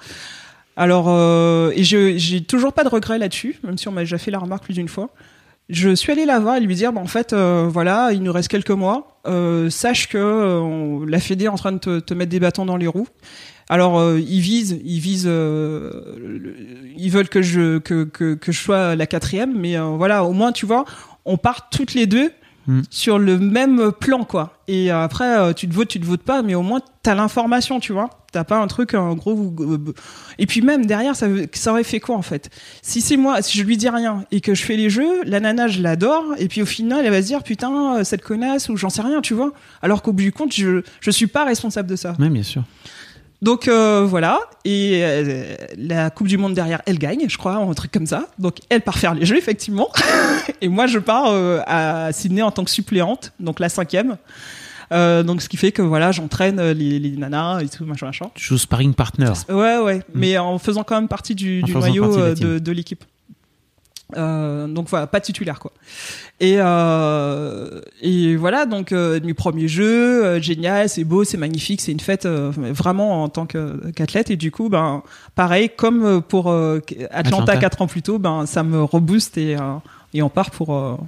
[0.75, 4.17] Alors euh, et je j'ai toujours pas de regret là-dessus, même si on m'a déjà
[4.17, 5.09] fait la remarque plus d'une fois.
[5.69, 8.33] Je suis allé la voir et lui dire, bah, en fait, euh, voilà, il nous
[8.33, 9.17] reste quelques mois.
[9.25, 12.65] Euh, sache que euh, la Fédé est en train de te, te mettre des bâtons
[12.65, 13.07] dans les roues.
[13.69, 15.89] Alors euh, ils visent, ils visent, euh,
[16.97, 20.33] ils veulent que je que, que, que je sois la quatrième, mais euh, voilà, au
[20.33, 20.85] moins tu vois,
[21.25, 22.31] on part toutes les deux
[22.65, 22.79] Mm.
[22.89, 24.57] sur le même plan quoi.
[24.69, 27.13] Et euh, après euh, tu te votes, tu te votes pas, mais au moins t'as
[27.13, 28.09] l'information, tu vois.
[28.31, 29.53] T'as pas un truc un gros.
[29.59, 29.93] euh,
[30.39, 32.49] Et puis même derrière, ça, ça aurait fait quoi en fait?
[32.81, 35.41] Si c'est moi, si je lui dis rien et que je fais les jeux, la
[35.41, 38.69] nana je l'adore, et puis au final elle va se dire putain euh, cette connasse
[38.69, 39.51] ou j'en sais rien, tu vois.
[39.81, 42.15] Alors qu'au bout du compte, je je suis pas responsable de ça.
[42.17, 42.63] Ouais, bien sûr.
[43.43, 47.73] Donc euh, voilà, et euh, la Coupe du Monde derrière, elle gagne, je crois, un
[47.73, 48.27] truc comme ça.
[48.39, 49.89] Donc elle part faire les jeux, effectivement.
[50.61, 54.15] et moi, je pars euh, à Sydney en tant que suppléante, donc la cinquième.
[54.93, 58.27] Euh, donc ce qui fait que voilà, j'entraîne les, les nanas et tout, machin, machin.
[58.33, 59.33] Tu joues sparring partner.
[59.49, 63.03] Ouais, ouais, mais en faisant quand même partie du, du noyau partie de l'équipe.
[64.17, 65.71] Euh, donc voilà, pas titulaire quoi.
[66.39, 71.79] Et euh, et voilà donc euh, mes premiers jeux, euh, génial, c'est beau, c'est magnifique,
[71.81, 75.03] c'est une fête vraiment en tant qu'athlète et du coup ben
[75.35, 76.53] pareil comme pour
[77.11, 79.55] Atlanta, quatre ans plus tôt, ben ça me rebooste et
[80.13, 80.99] et on part pour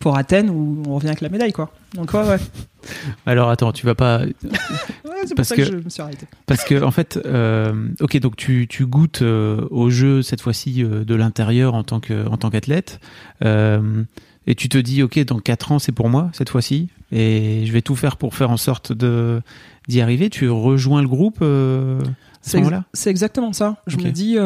[0.00, 1.72] pour Athènes où on revient avec la médaille quoi.
[1.94, 2.38] Donc ouais ouais.
[3.26, 4.20] Alors attends, tu vas pas
[5.04, 6.26] Ouais, c'est pour ça que- que, je me suis arrêté.
[6.46, 10.82] parce que en fait, euh, ok, donc tu, tu goûtes euh, au jeu cette fois-ci
[10.84, 13.00] euh, de l'intérieur en tant que en tant qu'athlète,
[13.44, 14.04] euh,
[14.46, 17.72] et tu te dis ok, dans quatre ans c'est pour moi cette fois-ci, et je
[17.72, 19.42] vais tout faire pour faire en sorte de
[19.88, 20.30] d'y arriver.
[20.30, 21.98] Tu rejoins le groupe à ce
[22.42, 22.84] C'est ex- moment-là?
[22.92, 23.82] C'est exactement ça.
[23.88, 24.36] Je me dis,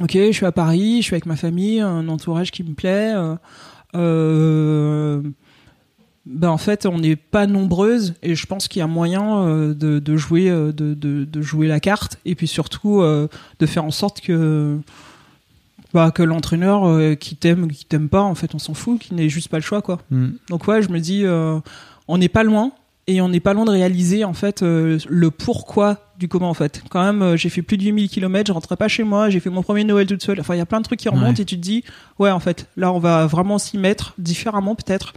[0.00, 3.12] ok, je suis à Paris, je suis avec ma famille, un entourage qui me plaît.
[3.14, 3.36] euh,
[3.94, 5.22] ben
[6.50, 9.98] en fait, on n'est pas nombreuses et je pense qu'il y a moyen euh, de,
[9.98, 13.28] de jouer, euh, de, de, de jouer la carte et puis surtout euh,
[13.58, 14.78] de faire en sorte que
[15.94, 19.00] bah, que l'entraîneur euh, qui t'aime, ou qui t'aime pas, en fait, on s'en fout,
[19.00, 19.98] qu'il n'ait juste pas le choix, quoi.
[20.10, 20.32] Hmm.
[20.50, 21.58] Donc ouais, je me dis, euh,
[22.08, 22.72] on n'est pas loin
[23.08, 26.54] et on n'est pas loin de réaliser en fait euh, le pourquoi du comment en
[26.54, 26.82] fait.
[26.90, 29.40] Quand même, euh, j'ai fait plus de 8000 km, je rentrais pas chez moi, j'ai
[29.40, 30.38] fait mon premier Noël toute seule.
[30.40, 31.40] Enfin, il y a plein de trucs qui remontent Ouais.
[31.40, 31.84] et tu te dis,
[32.18, 35.14] ouais, en fait, là, on va vraiment s'y mettre différemment peut-être.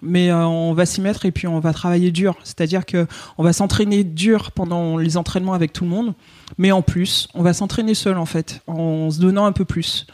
[0.00, 2.36] Mais euh, on va s'y mettre et puis on va travailler dur.
[2.44, 3.06] C'est-à-dire que
[3.36, 6.14] on va s'entraîner dur pendant les entraînements avec tout le monde,
[6.56, 10.06] mais en plus, on va s'entraîner seul en fait, en se donnant un peu plus.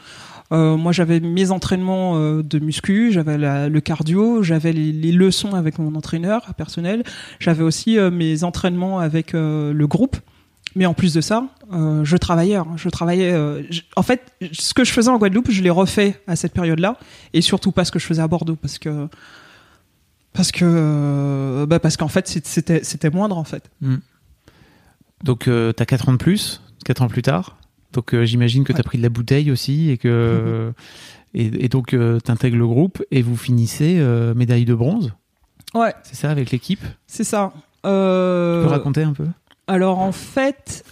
[0.51, 5.79] Euh, moi, j'avais mes entraînements euh, de muscu, j'avais le cardio, j'avais les, leçons avec
[5.79, 7.03] mon entraîneur personnel,
[7.39, 10.17] j'avais aussi euh, mes entraînements avec le groupe.
[10.77, 12.55] Mais en plus de ça, je travaillais.
[12.55, 12.67] hein.
[12.75, 13.33] Je travaillais.
[13.95, 16.97] en fait, ce que je faisais en Guadeloupe, je l'ai refait à cette période-là,
[17.33, 19.07] et surtout pas ce que je faisais à Bordeaux, parce que
[20.33, 23.71] parce que bah parce qu'en fait c'était moindre en fait.
[25.23, 27.57] Donc euh, t'as 4 ans de plus, 4 ans plus tard.
[27.95, 28.83] Donc euh, j'imagine que t'as Ouais.
[28.83, 30.71] pris de la bouteille aussi et que
[31.33, 35.13] et, et donc euh, t'intègres le groupe et vous finissez euh, médaille de bronze.
[35.73, 36.83] Ouais, C'est ça avec l'équipe?
[37.07, 37.51] c'est ça.
[37.55, 39.25] Tu Euh, peux raconter un peu?
[39.67, 40.83] Alors en fait,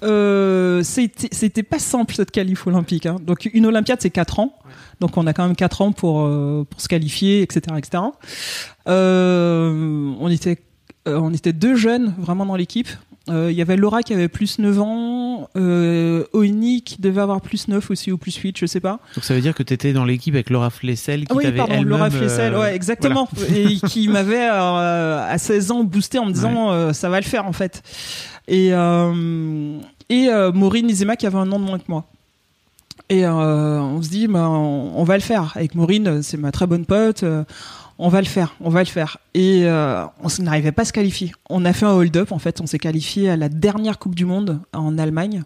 [0.81, 3.05] c'était pas simple cette qualif olympique.
[3.05, 3.17] hein.
[3.21, 4.55] Donc une Olympiade c'est 4 ans,
[4.99, 6.27] donc on a quand même 4 ans pour
[6.65, 8.03] pour se qualifier, etc., etc.
[8.87, 10.57] On était
[11.05, 12.87] on était deux jeunes vraiment dans l'équipe.
[13.29, 17.39] Euh, Il y avait Laura qui avait plus 9 ans, euh, Oni qui devait avoir
[17.39, 18.99] plus 9 aussi ou plus 8, je sais pas.
[19.15, 21.81] Donc ça veut dire que t'étais dans l'équipe avec Laura Flessel qui Ah oui, pardon,
[21.83, 23.29] Laura Flessel, euh, ouais, exactement.
[23.55, 27.25] Et qui m'avait euh, à 16 ans boosté en me disant euh, ça va le
[27.25, 27.81] faire en fait.
[28.49, 29.77] Et euh,
[30.09, 32.03] et euh, Maureen Nizema qui avait un an de moins que moi.
[33.09, 35.51] Et euh, on se dit, bah, on, on va le faire.
[35.55, 37.23] Avec Maureen, c'est ma très bonne pote.
[38.03, 39.17] On va le faire, on va le faire.
[39.33, 41.31] Et euh, on n'arrivait pas à se qualifier.
[41.49, 42.59] On a fait un hold-up, en fait.
[42.59, 45.43] On s'est qualifié à la dernière Coupe du Monde en Allemagne.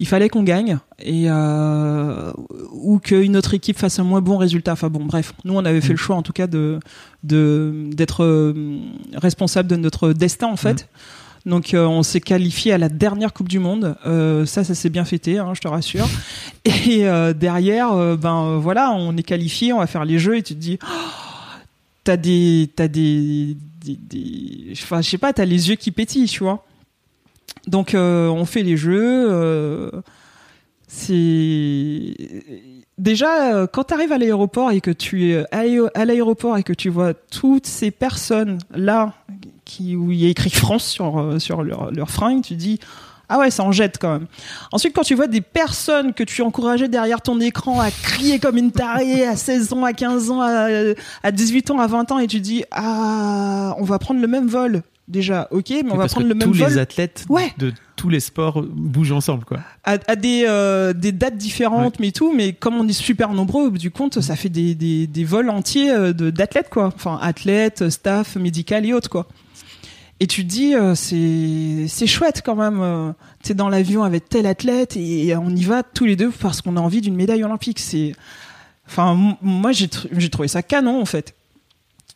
[0.00, 2.32] Il fallait qu'on gagne et euh,
[2.72, 4.72] ou qu'une autre équipe fasse un moins bon résultat.
[4.72, 6.80] Enfin bon, bref, nous on avait fait le choix en tout cas de
[7.22, 8.80] d'être euh,
[9.14, 10.88] responsable de notre destin en fait.
[11.46, 13.96] Donc euh, on s'est qualifié à la dernière Coupe du Monde.
[14.06, 16.08] Euh, ça, ça s'est bien fêté, hein, je te rassure.
[16.64, 20.54] Et euh, derrière, ben voilà, on est qualifié, on va faire les jeux et tu
[20.54, 20.86] te dis, oh,
[22.04, 23.56] t'as des, t'as des,
[24.72, 26.64] je sais pas, t'as les yeux qui pétillent, tu vois.
[27.66, 29.30] Donc euh, on fait les jeux.
[29.30, 29.90] euh,
[30.88, 32.14] c'est
[32.98, 36.72] déjà euh, quand tu arrives à l'aéroport et que tu es à l'aéroport et que
[36.72, 39.14] tu vois toutes ces personnes là
[39.64, 42.78] qui où il y a écrit France sur sur leur, leur fringue, tu dis
[43.28, 44.26] ah ouais, ça en jette quand même.
[44.72, 48.56] Ensuite, quand tu vois des personnes que tu encourageais derrière ton écran à crier comme
[48.58, 50.68] une tarée à 16 ans, à 15 ans, à,
[51.22, 54.46] à 18 ans, à 20 ans, et tu dis, ah, on va prendre le même
[54.48, 57.52] vol déjà, ok, mais on va prendre le même tous vol les athlètes Ouais.
[57.58, 59.58] de tous les sports bougent ensemble, quoi.
[59.84, 62.32] à, à des, euh, des dates différentes, mais tout.
[62.34, 65.24] Mais comme on est super nombreux, au bout du compte, ça fait des, des, des
[65.24, 66.86] vols entiers euh, d'athlètes, quoi.
[66.94, 69.26] Enfin, athlètes, staff, médical et autres, quoi.
[70.22, 72.80] Et tu te dis, euh, c'est chouette quand même.
[72.80, 73.10] Euh,
[73.42, 76.76] T'es dans l'avion avec tel athlète et on y va tous les deux parce qu'on
[76.76, 77.80] a envie d'une médaille olympique.
[77.80, 78.12] C'est,
[78.86, 81.34] enfin, moi j'ai j'ai trouvé ça canon en fait.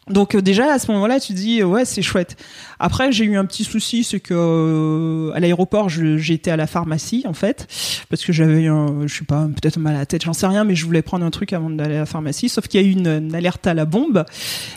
[0.08, 2.36] Donc euh, déjà à ce moment-là, tu dis euh, ouais c'est chouette.
[2.78, 5.88] Après j'ai eu un petit souci, c'est que euh, à l'aéroport
[6.34, 7.66] été à la pharmacie en fait
[8.08, 10.62] parce que j'avais un, je sais pas peut-être mal à la tête, j'en sais rien,
[10.62, 12.48] mais je voulais prendre un truc avant d'aller à la pharmacie.
[12.48, 14.24] Sauf qu'il y a eu une, une alerte à la bombe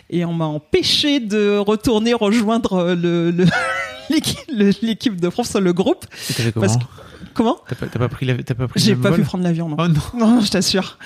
[0.10, 3.46] et on m'a empêché de retourner rejoindre euh, le le-
[4.82, 6.06] l'équipe de France, le groupe.
[6.30, 6.80] Et t'as fait comment Parce
[7.36, 8.26] Comment T'as pas, pas pris,
[8.76, 9.76] J'ai pas vol pu prendre l'avion non.
[9.80, 10.02] Oh non.
[10.28, 10.98] Non, je t'assure.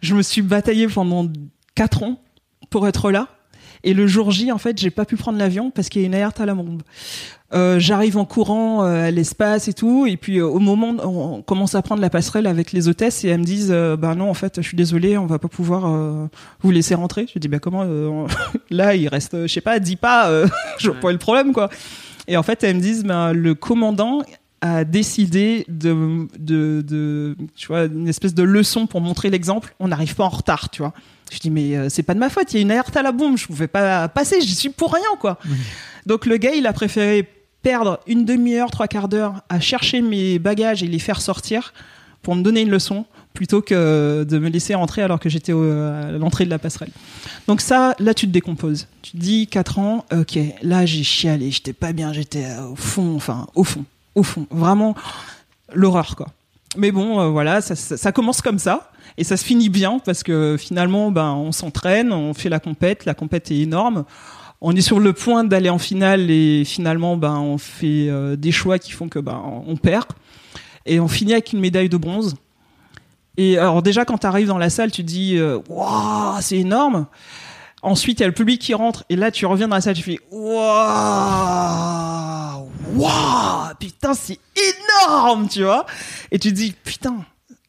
[0.00, 1.26] Je me suis bataillé pendant
[1.74, 2.22] 4 ans
[2.70, 3.28] pour être là.
[3.86, 6.08] Et le jour J, en fait, j'ai pas pu prendre l'avion parce qu'il y a
[6.08, 6.82] une alerte à la bombe.
[7.54, 11.40] Euh, J'arrive en courant euh, à l'espace et tout, et puis euh, au moment on
[11.42, 14.34] commence à prendre la passerelle avec les hôtesses et elles me disent, bah non, en
[14.34, 16.28] fait, je suis désolée, on va pas pouvoir
[16.60, 17.28] vous laisser rentrer.
[17.32, 18.26] Je dis, bah comment
[18.70, 20.32] Là, il reste, je sais pas, 10 pas,
[20.78, 21.70] je vois pas le problème, quoi.
[22.26, 24.22] Et en fait, elles me disent, bah, le commandant
[24.62, 29.76] a décidé de, de, de, tu vois, une espèce de leçon pour montrer l'exemple.
[29.78, 30.92] On n'arrive pas en retard, tu vois.
[31.30, 33.02] Je dis mais euh, c'est pas de ma faute, il y a une alerte à
[33.02, 35.38] la bombe, je pouvais pas passer, j'y suis pour rien quoi.
[36.06, 37.28] Donc le gars, il a préféré
[37.62, 41.74] perdre une demi-heure, trois quarts d'heure à chercher mes bagages et les faire sortir
[42.22, 46.10] pour me donner une leçon plutôt que de me laisser rentrer alors que j'étais à
[46.12, 46.90] l'entrée de la passerelle.
[47.48, 48.86] Donc ça, là tu te décomposes.
[49.02, 52.76] Tu te dis 4 ans, ok, là j'ai chialé, j'étais pas bien, j'étais euh, au
[52.76, 54.94] fond, enfin au fond, au fond, vraiment
[55.74, 56.28] l'horreur quoi.
[56.76, 59.98] Mais bon, euh, voilà, ça, ça- ça commence comme ça et ça se finit bien
[59.98, 64.04] parce que finalement, ben, on s'entraîne, on fait la compète, la compète est énorme.
[64.60, 68.52] On est sur le point d'aller en finale et finalement, ben, on fait euh, des
[68.52, 70.06] choix qui font que ben, on perd
[70.86, 72.36] et on finit avec une médaille de bronze.
[73.36, 76.58] Et alors déjà, quand tu arrives dans la salle, tu te dis, euh, waouh, c'est
[76.58, 77.06] énorme.
[77.82, 79.94] Ensuite, il y a le public qui rentre et là, tu reviens dans la salle,
[79.94, 80.48] tu fais, waouh,
[82.96, 85.86] waouh, putain, c'est énorme, tu vois.
[86.30, 87.24] Et tu te dis, putain,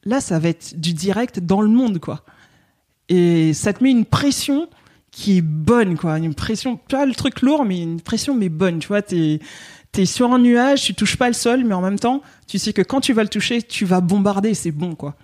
[0.07, 2.23] là, ça va être du direct dans le monde, quoi.
[3.09, 4.67] Et ça te met une pression
[5.11, 6.17] qui est bonne, quoi.
[6.17, 9.01] Une pression, pas le truc lourd, mais une pression, mais bonne, tu vois.
[9.01, 9.39] T'es,
[9.91, 12.73] t'es sur un nuage, tu touches pas le sol, mais en même temps, tu sais
[12.73, 15.15] que quand tu vas le toucher, tu vas bombarder, c'est bon, quoi.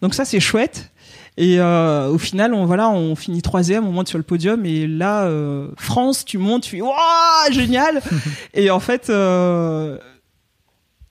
[0.00, 0.90] Donc ça, c'est chouette.
[1.38, 4.86] Et euh, au final, on voilà, on finit troisième, on monte sur le podium et
[4.86, 8.02] là, euh, France, tu montes, tu fais waouh, génial.
[8.54, 9.96] et en fait, euh,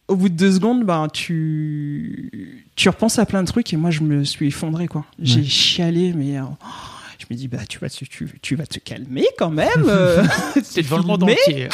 [0.08, 3.92] au bout de deux secondes, ben tu tu repenses à plein de trucs et moi,
[3.92, 5.06] je me suis effondré quoi.
[5.20, 5.46] J'ai Ouais.
[5.46, 6.44] chialé, mais euh,
[7.20, 9.68] je me dis bah tu vas tu, tu, tu vas te calmer quand même.
[9.88, 10.24] euh,
[10.64, 11.70] C'est devant le monde entier.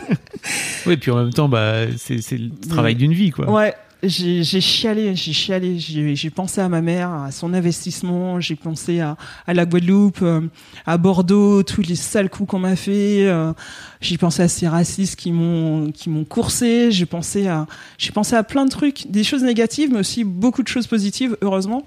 [0.86, 3.50] oui, puis en même temps, bah, c'est c'est le travail d'une vie, quoi.
[3.50, 8.54] Ouais, j'ai chialé, j'ai chialé, j'ai j'ai pensé à ma mère, à son investissement, j'ai
[8.54, 10.42] pensé à, à la Guadeloupe, euh,
[10.86, 13.52] à Bordeaux, tous les sales coups qu'on m'a fait, euh,
[14.00, 17.66] j'ai pensé à ces racistes qui m'ont qui m'ont coursé, j'ai pensé à
[17.98, 21.36] j'ai pensé à plein de trucs, des choses négatives mais aussi beaucoup de choses positives
[21.42, 21.84] heureusement.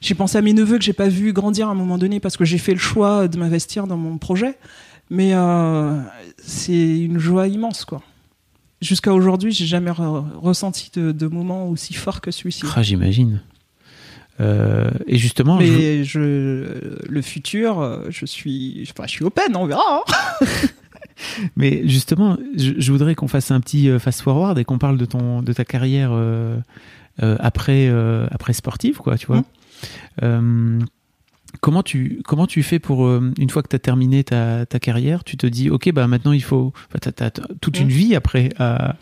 [0.00, 2.36] J'ai pensé à mes neveux que j'ai pas vu grandir à un moment donné parce
[2.36, 4.56] que j'ai fait le choix de m'investir dans mon projet.
[5.10, 5.98] Mais euh,
[6.38, 8.02] c'est une joie immense, quoi.
[8.80, 12.62] Jusqu'à aujourd'hui, j'ai jamais re- ressenti de, de moment aussi fort que celui-ci.
[12.76, 13.40] Ah, j'imagine.
[14.40, 16.20] Euh, et justement, Mais je,
[17.08, 20.04] le futur, je suis, enfin, je suis open, on verra.
[20.40, 20.46] hein.
[21.56, 24.96] mais justement, je, je voudrais qu'on fasse un petit euh, fast forward et qu'on parle
[24.96, 26.56] de ton, de ta carrière euh,
[27.24, 27.88] euh, après,
[28.30, 29.42] après sportive, quoi, tu vois.
[30.22, 30.86] Mhm.
[31.60, 34.78] Comment tu, comment tu fais pour euh, une fois que tu as terminé ta, ta
[34.78, 37.30] carrière, tu te dis, ok, bah maintenant il faut, t'as- t'as
[37.60, 37.92] toute une Mhm.
[37.92, 38.50] vie après.
[38.58, 38.96] à-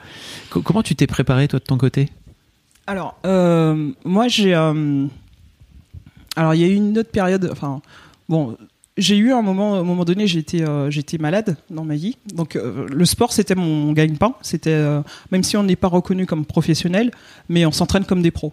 [0.51, 2.09] comment tu t'es préparé toi de ton côté?
[2.87, 4.55] Alors, euh, moi, j'ai.
[4.55, 5.07] euh,
[6.37, 7.49] alors, il y a eu une autre période.
[7.51, 7.83] Enfin,
[8.29, 8.57] bon,
[8.97, 12.17] j'ai eu un moment, à un moment donné, j'étais, euh, j'étais malade dans ma vie.
[12.33, 14.35] Donc, euh, le sport, c'était mon gagne-pain.
[14.41, 17.11] C'était, euh, même si on n'est pas reconnu comme professionnel,
[17.49, 18.53] mais on s'entraîne comme des pros.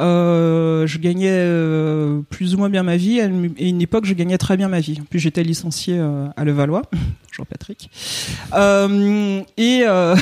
[0.00, 3.20] Euh, je gagnais euh, plus ou moins bien ma vie.
[3.20, 5.00] Une à une époque, je gagnais très bien ma vie.
[5.10, 6.82] Puis j'étais licencié euh, à Levallois,
[7.32, 7.90] Jean-Patrick.
[8.54, 10.16] Euh, et euh,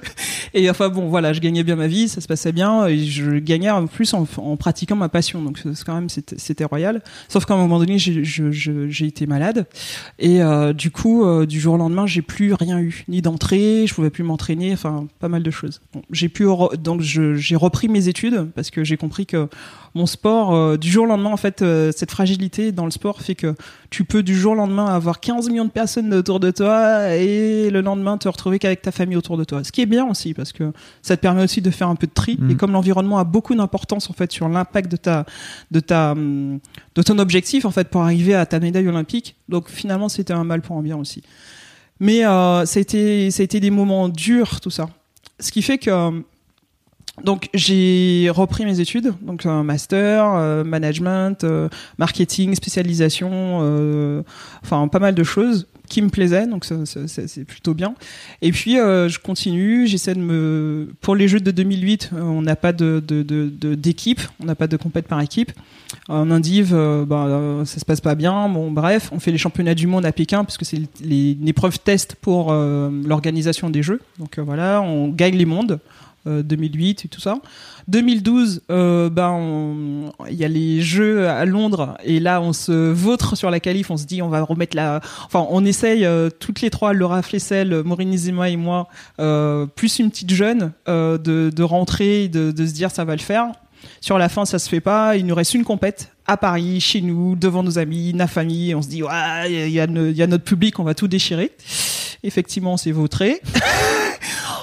[0.54, 3.38] et enfin bon, voilà, je gagnais bien ma vie, ça se passait bien, et je
[3.38, 4.24] gagnais en plus en,
[4.56, 5.42] pratiquant ma passion.
[5.42, 7.02] Donc quand même c'était royal.
[7.28, 9.66] Sauf qu'à un moment donné, j'ai été malade
[10.18, 13.86] et euh, du coup, euh, du jour au lendemain, j'ai plus rien eu, ni d'entrée,
[13.86, 15.80] je pouvais plus m'entraîner, enfin pas mal de choses.
[15.92, 16.46] Bon, j'ai pu
[16.78, 19.48] donc j'ai repris mes études parce que j'ai compris que
[19.94, 23.20] mon sport euh, du jour au lendemain en fait euh, cette fragilité dans le sport
[23.20, 23.54] fait que
[23.92, 27.70] tu peux du jour au lendemain avoir 15 millions de personnes autour de toi et
[27.70, 29.62] le lendemain te retrouver qu'avec ta famille autour de toi.
[29.62, 30.72] Ce qui est bien aussi parce que
[31.02, 32.50] ça te permet aussi de faire un peu de tri Mm.
[32.50, 35.26] et comme l'environnement a beaucoup d'importance en fait sur l'impact de ta
[35.70, 39.36] de ta de ton objectif en fait pour arriver à ta médaille olympique.
[39.48, 41.22] Donc finalement c'était un mal pour un bien aussi.
[42.00, 44.88] Mais euh, ça a été ça a été des moments durs tout ça.
[45.40, 46.22] Ce qui fait que
[47.24, 51.68] donc j'ai repris mes études, donc un master, euh, management, euh,
[51.98, 53.30] marketing, spécialisation,
[53.62, 54.22] euh,
[54.62, 57.94] enfin pas mal de choses qui me plaisaient, donc c'est plutôt bien.
[58.40, 62.40] Et puis euh, je continue, j'essaie de me, pour les Jeux de 2008, euh, on
[62.42, 65.52] n'a pas de de- de- d'équipe, on n'a pas de compète par équipe.
[66.08, 66.74] En Indive,
[67.06, 68.48] bah, ça se passe pas bien.
[68.48, 71.48] Bon, bref, on fait les championnats du monde à Pékin parce que c'est les- une
[71.48, 74.00] épreuve test pour l'organisation des Jeux.
[74.18, 75.78] Donc voilà, on gagne les mondes.
[76.26, 77.36] Euh, 2008 et tout ça.
[77.88, 83.36] 2012, euh, ben il y a les Jeux à Londres et là on se vautre
[83.36, 86.60] sur la qualif, on se dit on va remettre la, enfin on essaye euh, toutes
[86.60, 88.88] les trois, Laura Flessel, Maureen Zema et moi,
[89.20, 93.14] euh, plus une petite jeune, euh, de, de rentrer, de, de se dire ça va
[93.16, 93.46] le faire.
[94.00, 95.16] Sur la fin, ça se fait pas.
[95.16, 98.76] Il nous reste une compète à Paris, chez nous, devant nos amis, la famille.
[98.76, 99.10] On se dit, ouais,
[99.48, 101.50] il y, no- il y a notre public, on va tout déchirer.
[102.22, 103.40] Effectivement, on s'est vautré.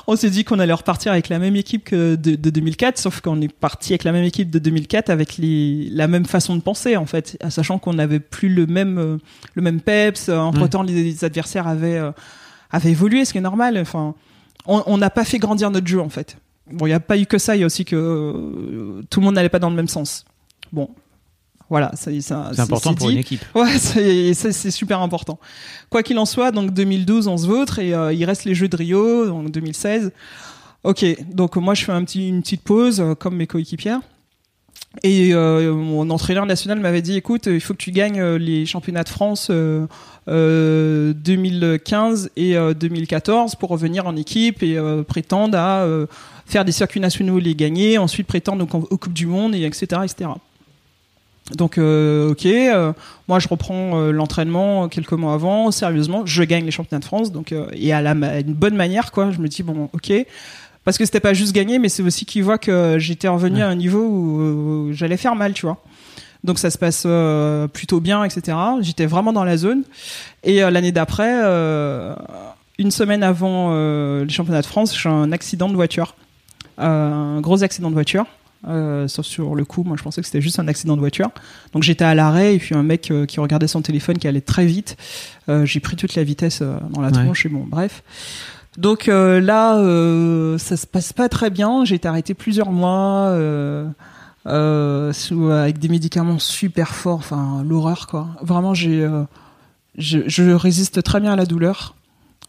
[0.10, 3.22] on s'est dit qu'on allait repartir avec la même équipe que de, de 2004, sauf
[3.22, 6.62] qu'on est parti avec la même équipe de 2004 avec les, la même façon de
[6.62, 9.18] penser, en fait, sachant qu'on n'avait plus le même, euh,
[9.54, 10.30] le même peps.
[10.30, 12.12] Entre temps, les, les adversaires avaient, euh,
[12.72, 13.78] avaient évolué, ce qui est normal.
[13.78, 14.16] Enfin,
[14.66, 16.38] on on n'a pas fait grandir notre jeu, en fait.
[16.72, 19.20] Bon, il n'y a pas eu que ça, il y a aussi que euh, tout
[19.20, 20.26] le monde n'allait pas dans le même sens.
[20.72, 20.90] Bon,
[21.70, 23.14] voilà, C'est important pour dit.
[23.14, 23.44] une équipe.
[23.56, 25.40] Ouais, c'est super important.
[25.90, 28.68] Quoi qu'il en soit, donc 2012, on se vautre et euh, il reste les Jeux
[28.68, 30.12] de Rio, donc 2016.
[30.84, 34.00] Ok, donc moi je fais un petit, une petite pause euh, comme mes coéquipières.
[35.04, 38.66] Et euh, mon entraîneur national m'avait dit, écoute, il faut que tu gagnes euh, les
[38.66, 39.86] championnats de France euh,
[40.28, 46.08] euh, 2015 et euh, 2014 pour revenir en équipe et euh, prétendre à euh,
[46.48, 50.02] faire des circuits nationaux, les gagner, ensuite prétendre aux, aux Coupes du Monde, et etc.
[50.04, 50.32] etc.
[51.56, 52.94] Donc, euh, ok, euh,
[53.28, 57.32] moi je reprends euh, l'entraînement quelques mois avant, sérieusement, je gagne les championnats de France,
[57.32, 59.32] donc euh, et à la ma- à une bonne manière, quoi.
[59.32, 60.12] Je me dis bon, ok,
[60.86, 63.68] parce que c'était pas juste gagner, mais c'est aussi qu'ils voient que j'étais revenu à
[63.68, 65.78] un niveau où, euh, j'allais faire mal, tu vois.
[66.44, 68.56] Donc ça se passe euh, plutôt bien, etc.
[68.82, 69.84] J'étais vraiment dans la zone.
[70.44, 72.16] Et euh, l'année d'après, euh,
[72.78, 76.16] une semaine avant euh, les championnats de France, j'ai un accident de voiture,
[76.80, 78.26] Euh, un gros accident de voiture.
[78.68, 81.30] Euh, sauf sur le coup, moi je pensais que c'était juste un accident de voiture.
[81.74, 84.42] Donc j'étais à l'arrêt et puis un mec euh, qui regardait son téléphone qui allait
[84.42, 84.98] très vite.
[85.48, 87.14] Euh, j'ai pris toute la vitesse dans la Ouais.
[87.24, 88.04] tronche et bon, bref.
[88.78, 89.76] Donc là,
[90.58, 91.84] ça se passe pas très bien.
[91.86, 93.34] J'ai été arrêté plusieurs mois
[94.46, 97.18] sous, avec des médicaments super forts.
[97.20, 98.28] Enfin, l'horreur quoi.
[98.42, 99.08] Vraiment, j'ai,
[99.98, 101.96] je, je résiste très bien à la douleur,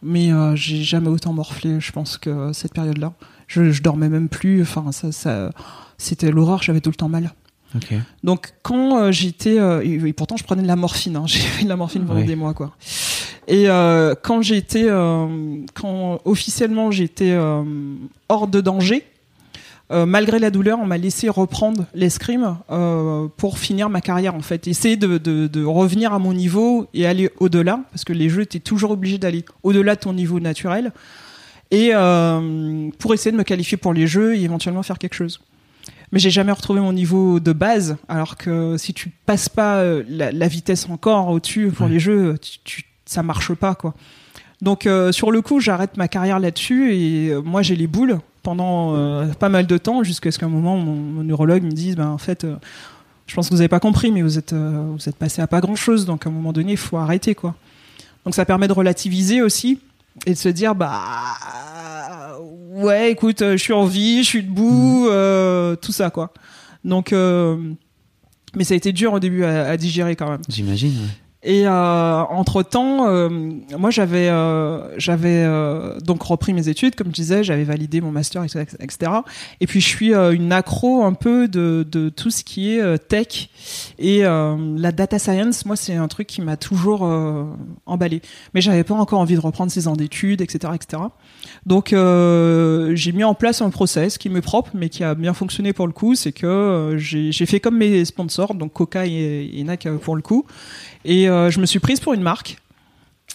[0.01, 1.79] mais j'ai jamais autant morflé.
[1.79, 3.13] Je pense que cette période-là,
[3.47, 4.61] je, je dormais même plus.
[4.61, 5.49] Enfin, ça, ça,
[6.01, 6.61] c'était l'horreur.
[6.63, 7.33] J'avais tout le temps mal.
[8.23, 11.39] Donc quand euh, j'étais euh, et, et pourtant je prenais de la morphine, hein, j'ai
[11.55, 12.25] pris de la morphine pendant Oui.
[12.25, 12.75] des mois quoi.
[13.47, 14.87] Et euh, quand j'étais
[15.73, 17.33] quand officiellement j'étais
[18.27, 19.05] hors de danger,
[19.89, 22.57] malgré la douleur, on m'a laissé reprendre l'escrime
[23.37, 27.05] pour finir ma carrière en fait, essayer de, de, de revenir à mon niveau et
[27.05, 30.91] aller au-delà parce que les jeux étaient toujours obligés d'aller au-delà de ton niveau naturel
[31.71, 31.91] et
[32.99, 35.39] pour essayer de me qualifier pour les jeux et éventuellement faire quelque chose
[36.11, 37.97] mais j'ai jamais retrouvé mon niveau de base.
[38.09, 41.93] Alors que si tu passes pas euh, la, la vitesse encore au-dessus pour Ouais.
[41.93, 43.93] les jeux, tu, tu- ça marche pas quoi.
[44.61, 48.19] Donc euh, sur le coup, j'arrête ma carrière là-dessus et euh, moi j'ai les boules
[48.43, 51.95] pendant euh, pas mal de temps jusqu'à ce qu'un moment mon, mon neurologue me dise
[51.95, 52.45] ben en fait
[53.27, 55.61] je pense que vous avez pas compris mais vous êtes vous êtes passé à pas
[55.61, 57.55] grand-chose donc à un moment donné, il faut arrêter quoi.
[58.25, 59.79] Donc ça permet de relativiser aussi
[60.25, 61.01] et de se dire bah
[62.81, 66.33] ouais écoute euh, je suis en vie je suis debout euh, tout ça quoi
[66.83, 67.57] donc euh,
[68.55, 70.91] mais ça a été dur au début à, à digérer quand même J'imagine.
[70.91, 71.07] ouais.
[71.43, 73.07] Et entre temps
[73.77, 78.11] moi j'avais euh, j'avais euh, donc repris mes études comme je disais j'avais validé mon
[78.11, 79.11] master etc
[79.59, 82.81] et puis je suis euh, une accro un peu de, de tout ce qui est
[82.81, 83.49] euh, tech.
[83.99, 87.45] Et euh, la data science moi c'est un truc qui m'a toujours euh,
[87.85, 88.21] emballé
[88.53, 91.03] mais j'avais pas encore envie de reprendre ces ans d'études etc etc
[91.65, 95.33] donc euh, j'ai mis en place un process qui m'est propre mais qui a bien
[95.33, 96.15] fonctionné pour le coup.
[96.15, 100.21] C'est que euh, j'ai fait comme mes sponsors donc Coca et, et euh, pour le
[100.21, 100.45] coup.
[101.03, 102.57] Et euh, je me suis prise pour une marque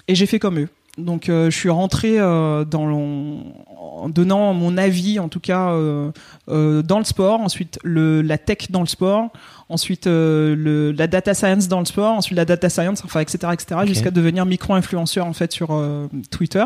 [0.09, 0.69] et j'ai fait comme eux
[0.99, 3.43] Donc je suis rentré dans
[3.79, 5.75] en donnant mon avis, en tout cas
[6.47, 7.41] dans le sport.
[7.41, 9.31] Ensuite le, la tech dans le sport.
[9.69, 12.15] Ensuite le, la data science dans le sport.
[12.15, 13.81] Ensuite la data science, enfin etc etc.
[13.87, 15.83] Jusqu'à devenir micro-influenceur en fait sur
[16.31, 16.65] Twitter.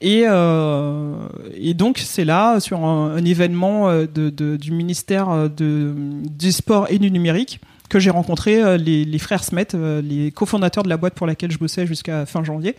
[0.00, 5.48] Et, euh, et donc c'est là sur un, événement euh, de, de, du ministère euh,
[5.48, 9.68] de, du sport et du numérique que j'ai rencontré euh, les, les, frères Smet,
[10.02, 12.76] les cofondateurs de la boîte pour laquelle je bossais jusqu'à fin janvier,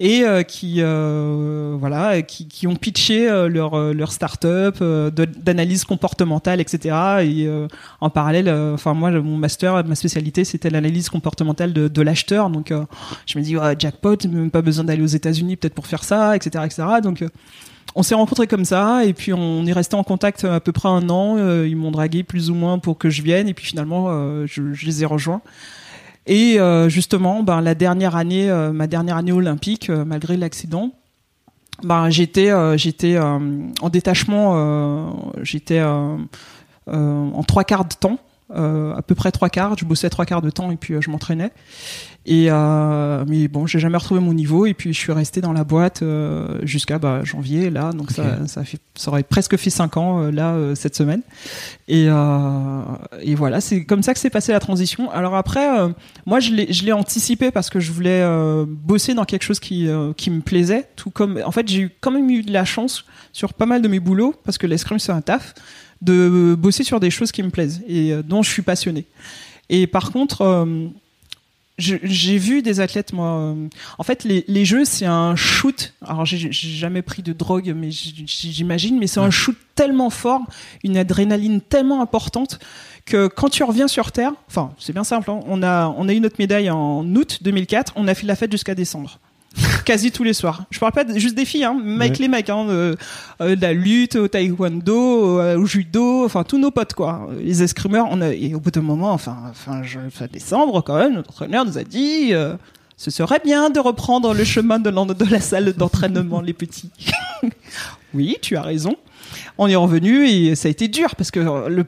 [0.00, 6.96] et qui euh, voilà, qui, qui, ont pitché leur leur startup d'analyse comportementale, etc.
[7.22, 7.48] Et
[8.00, 12.72] en parallèle, enfin moi mon master, ma spécialité c'était l'analyse comportementale de, de l'acheteur, donc
[13.26, 16.36] je me dis ouais, jackpot, même pas besoin d'aller aux États-Unis peut-être pour faire ça,
[16.36, 16.84] etc., etc.
[17.02, 17.24] Donc
[17.94, 20.88] on s'est rencontrés comme ça et puis on est resté en contact à peu près
[20.88, 21.36] un an.
[21.38, 24.46] Euh, ils m'ont dragué plus ou moins pour que je vienne et puis finalement euh,
[24.46, 25.40] je, les ai rejoints.
[26.26, 30.92] Et euh, justement, ben, la dernière année, ma dernière année olympique, malgré l'accident,
[31.82, 38.18] ben, j'étais j'étais en détachement, j'étais en trois quarts de temps.
[38.50, 41.52] à peu près trois quarts, je bossais trois quarts de temps et puis je m'entraînais.
[42.28, 45.52] Et euh, mais bon, j'ai jamais retrouvé mon niveau et puis je suis resté dans
[45.52, 49.70] la boîte euh, jusqu'à bah, janvier là, donc ça, ça fait, ça aurait presque fait
[49.70, 51.22] cinq ans euh, là euh, cette semaine.
[51.86, 52.80] Et, euh,
[53.22, 55.08] et voilà, c'est comme ça que s'est passée la transition.
[55.12, 55.68] Alors après,
[56.26, 58.24] moi je l'ai, je l'ai anticipé parce que je voulais
[58.66, 62.10] bosser dans quelque chose qui qui me plaisait, tout comme en fait j'ai eu quand
[62.10, 65.12] même eu de la chance sur pas mal de mes boulots parce que l'escrime c'est
[65.12, 65.54] un taf
[66.02, 69.06] de bosser sur des choses qui me plaisent et dont je suis passionné.
[69.68, 70.66] Et par contre
[71.78, 73.38] j'ai vu des athlètes, moi.
[73.38, 73.68] Euh,
[73.98, 75.94] en fait, les, les jeux, c'est un shoot.
[76.00, 80.40] Alors, j'ai jamais pris de drogue, mais j'imagine, mais c'est un shoot tellement fort,
[80.84, 82.58] une adrénaline tellement importante
[83.04, 85.30] que quand tu reviens sur Terre, enfin, c'est bien simple.
[85.30, 87.92] Hein, on a on a eu notre médaille en août 2004.
[87.96, 89.20] On a fait la fête jusqu'à décembre
[89.84, 90.64] quasi tous les soirs.
[90.70, 91.80] Je parle pas juste des filles, hein,
[92.18, 92.94] les mecs, hein, euh,
[93.40, 97.28] euh, de la lutte, au taekwondo, au, judo, enfin tous nos potes quoi.
[97.40, 100.96] Les escrimeurs, on a, et au bout d'un moment, enfin, enfin, je, fin décembre quand
[100.96, 102.28] même, notre entraîneur nous a dit.
[102.32, 102.56] Euh,
[102.98, 106.90] ce serait bien de reprendre le chemin de, de la salle d'entraînement, les petits.
[108.14, 108.96] oui, tu as raison.
[109.58, 111.84] On est revenu et ça a été dur parce que le,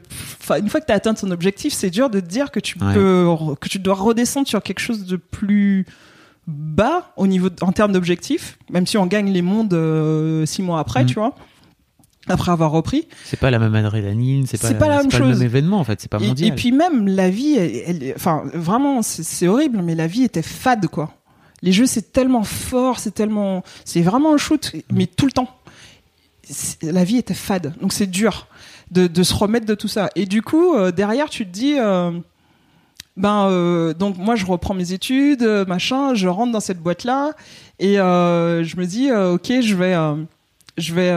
[0.59, 2.77] une fois que tu as atteint ton objectif, c'est dur de te dire que tu
[2.77, 5.87] peux, que tu dois redescendre sur quelque chose de plus,
[6.49, 10.79] bas au niveau en termes d'objectifs, même si on gagne les mondes euh, six mois
[10.79, 11.07] après, mm.
[11.07, 11.35] tu vois.
[12.27, 15.21] Après avoir repris, c'est pas la même adrénaline, c'est pas, la, même chose.
[15.21, 16.51] le même événement en fait, c'est pas mondial.
[16.51, 20.87] Et, puis même la vie, elle, enfin vraiment, c'est horrible, mais la vie était fade
[20.87, 21.11] quoi.
[21.63, 25.49] Les jeux c'est tellement fort, c'est tellement, c'est vraiment un shoot, mais tout le temps.
[26.83, 28.47] La vie était fade, donc c'est dur
[28.91, 30.09] de, de, se remettre de tout ça.
[30.15, 32.11] Et du coup, euh, derrière, tu te dis, euh,
[33.19, 37.03] ben euh, donc moi je reprends mes études, euh, machin, je rentre dans cette boîte
[37.03, 37.33] là
[37.77, 39.95] et euh, je me dis ok je vais
[40.77, 41.13] je vais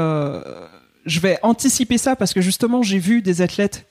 [1.07, 3.87] je vais anticiper ça parce que justement j'ai vu des athlètes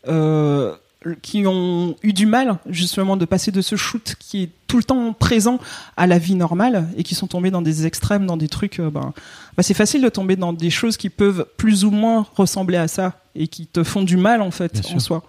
[1.21, 4.83] qui ont eu du mal justement de passer de ce shoot qui est tout le
[4.83, 5.57] temps présent
[5.95, 8.79] à la vie normale et qui sont tombés dans des extrêmes, dans des trucs.
[8.79, 9.13] ben,
[9.55, 12.89] ben c'est facile de tomber dans des choses qui peuvent plus ou moins ressembler à
[12.89, 15.23] ça et qui te font du mal en fait en soi.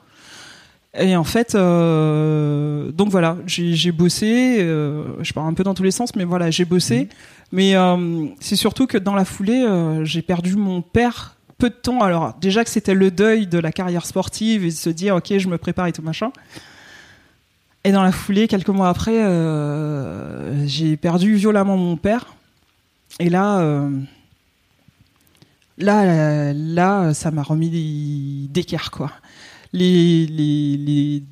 [0.99, 4.59] Et en fait, euh, donc voilà, j'ai bossé.
[4.61, 7.01] Euh, je pars un peu dans tous les sens, mais voilà, j'ai bossé.
[7.01, 7.09] Mhm.
[7.53, 11.75] Mais euh, c'est surtout que dans la foulée, euh, j'ai perdu mon père peu de
[11.75, 12.01] temps.
[12.01, 15.39] Alors déjà que c'était le deuil de la carrière sportive et de se dire ok,
[15.39, 16.31] je me prépare et tout machin.
[17.85, 22.35] Et dans la foulée, quelques mois après, euh, j'ai perdu violemment mon père.
[23.19, 23.89] Et là,
[25.79, 29.11] là, là, ça m'a remis d'équerre quoi
[29.73, 31.23] les, les, les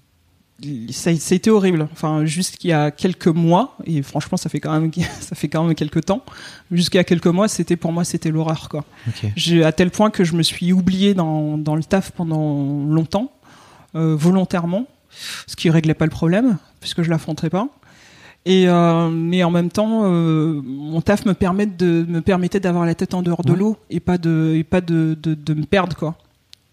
[0.90, 1.88] ça, ça, a été horrible.
[1.92, 5.64] Enfin, jusqu'il y a quelques mois, et franchement, ça fait quand même, ça fait quand
[5.64, 6.22] même quelques temps.
[6.70, 8.84] Jusqu'à quelques mois, c'était pour moi, c'était l'horreur, quoi.
[9.08, 9.64] Okay.
[9.64, 13.32] À tel point que je me suis oublié dans, dans le taf pendant longtemps,
[13.94, 14.86] euh, volontairement,
[15.46, 17.68] ce qui réglait pas le problème, puisque je l'affronterais pas.
[18.46, 22.86] Et euh, mais en même temps, euh, mon taf me permet de me permettait d'avoir
[22.86, 25.66] la tête en dehors de l'eau et pas de et pas de, de, de me
[25.66, 26.16] perdre, quoi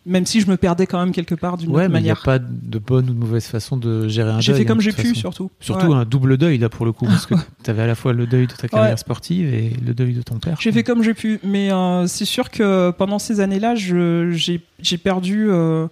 [0.07, 2.15] même si je me perdais quand même quelque part d'une ouais, mais Il n'y a
[2.15, 4.41] pas de bonne ou de mauvaise façon de gérer un deuil.
[4.41, 5.51] J'ai fait comme hein, j'ai pu, surtout.
[5.59, 8.13] Surtout un double deuil là pour le coup, parce que tu avais à la fois
[8.13, 10.57] le deuil de ta carrière sportive et le deuil de ton père.
[10.59, 15.47] J'ai fait comme j'ai pu, mais euh, c'est sûr que pendant ces années-là, j'ai perdu.
[15.49, 15.87] Euh,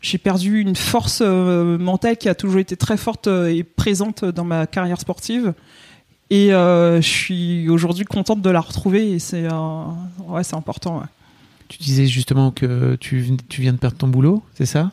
[0.00, 4.44] j'ai perdu une force euh, mentale qui a toujours été très forte et présente dans
[4.44, 5.52] ma carrière sportive.
[6.30, 11.02] Et je suis aujourd'hui contente de la retrouver et c'est ouais, c'est important.
[11.68, 14.90] Tu disais justement que tu, tu viens de perdre ton boulot, c'est ça?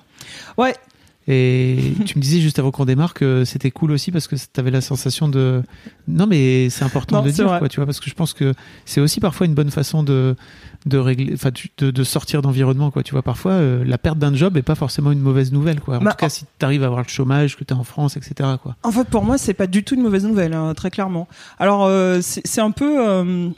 [0.58, 0.76] Ouais.
[1.28, 4.60] Et tu me disais juste avant qu'on démarre que c'était cool aussi parce que tu
[4.60, 5.64] avais la sensation de.
[6.08, 8.34] Non, mais c'est important Non, de le dire, quoi, tu vois, parce que je pense
[8.34, 8.54] que
[8.86, 10.36] c'est aussi parfois une bonne façon de,
[10.86, 11.50] de régler, enfin,
[11.80, 13.02] de, de sortir d'environnement, quoi.
[13.02, 15.98] Tu vois, parfois, euh, la perte d'un job est pas forcément une mauvaise nouvelle, quoi.
[15.98, 17.84] En Bah, tout cas, si tu arrives à avoir le chômage, que tu es en
[17.84, 18.76] France, etc., quoi.
[18.84, 21.28] En fait, pour moi, c'est pas du tout une mauvaise nouvelle, hein, très clairement.
[21.58, 23.04] Alors, euh, c'est c'est un peu.
[23.04, 23.50] euh,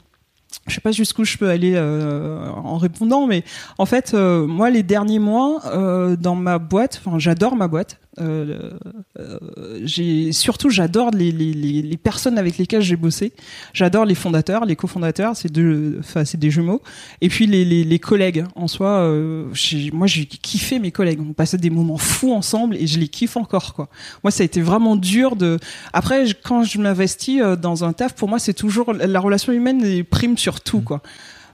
[0.66, 3.44] je sais pas jusqu'où je peux aller euh, en répondant, mais
[3.78, 7.98] en fait, euh, moi, les derniers mois, euh, dans ma boîte, enfin, j'adore ma boîte.
[8.20, 8.70] Euh,
[9.18, 9.38] euh,
[9.82, 13.32] j'ai surtout, j'adore les, personnes avec lesquelles j'ai bossé.
[13.72, 16.82] J'adore les fondateurs, les cofondateurs, c'est deux, c'est des jumeaux.
[17.20, 18.88] Et puis les, collègues en soi.
[19.00, 19.46] Euh,
[19.92, 21.20] moi, j'ai kiffé mes collègues.
[21.20, 23.88] On passait des moments fous ensemble et je les kiffe encore.
[24.22, 25.58] Moi, ça a été vraiment dur de.
[25.92, 30.38] Après, quand je m'investis dans un taf, pour moi, c'est toujours la relation humaine prime
[30.38, 30.84] sur tout.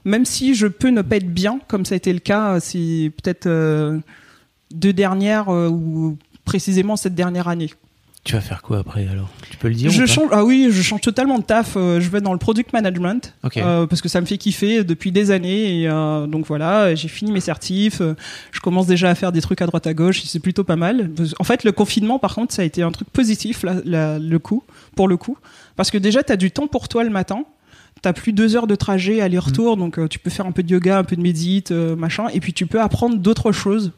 [0.03, 3.11] Même si je peux ne pas être bien, comme ça a été le cas, c'est
[3.21, 3.47] peut-être
[4.75, 7.71] deux dernières euh, ou précisément cette dernière année.
[8.23, 9.29] Tu vas faire quoi après alors?
[9.51, 10.11] Tu peux le dire Je ou pas?
[10.11, 11.73] change, ah oui, je change totalement de taf.
[11.77, 15.11] euh, je vais dans le product management euh, parce que ça me fait kiffer depuis
[15.11, 15.81] des années.
[15.81, 18.01] Et euh, donc voilà, j'ai fini mes certifs.
[18.51, 20.23] je commence déjà à faire des trucs à droite à gauche.
[20.23, 21.11] C'est plutôt pas mal.
[21.37, 24.39] En fait, le confinement, par contre, ça a été un truc positif là, là, le
[24.39, 24.63] coup,
[24.95, 25.37] pour le coup,
[25.75, 27.43] parce que déjà, t'as du temps pour toi le matin.
[28.01, 30.71] T'as plus deux heures de trajet aller-retour, donc euh, tu peux faire un peu de
[30.71, 33.91] yoga, un peu de médite, machin, et puis tu peux apprendre d'autres choses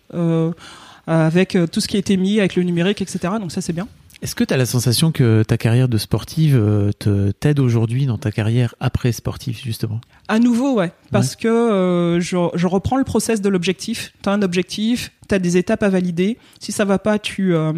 [1.08, 3.34] avec euh, tout ce qui a été mis, avec le numérique, etc.
[3.40, 3.88] Donc ça, c'est bien.
[4.22, 8.08] Est-ce que tu as la sensation que ta carrière de sportive euh, te t'aide aujourd'hui
[8.08, 10.02] dans ta carrière après sportive, justement?
[10.28, 10.92] À nouveau, ouais.
[11.12, 14.14] Parce que euh, je, je reprends le process de l'objectif.
[14.24, 16.40] Tu as un objectif, tu as des étapes à valider.
[16.60, 17.74] Si ça va pas, tu, euh,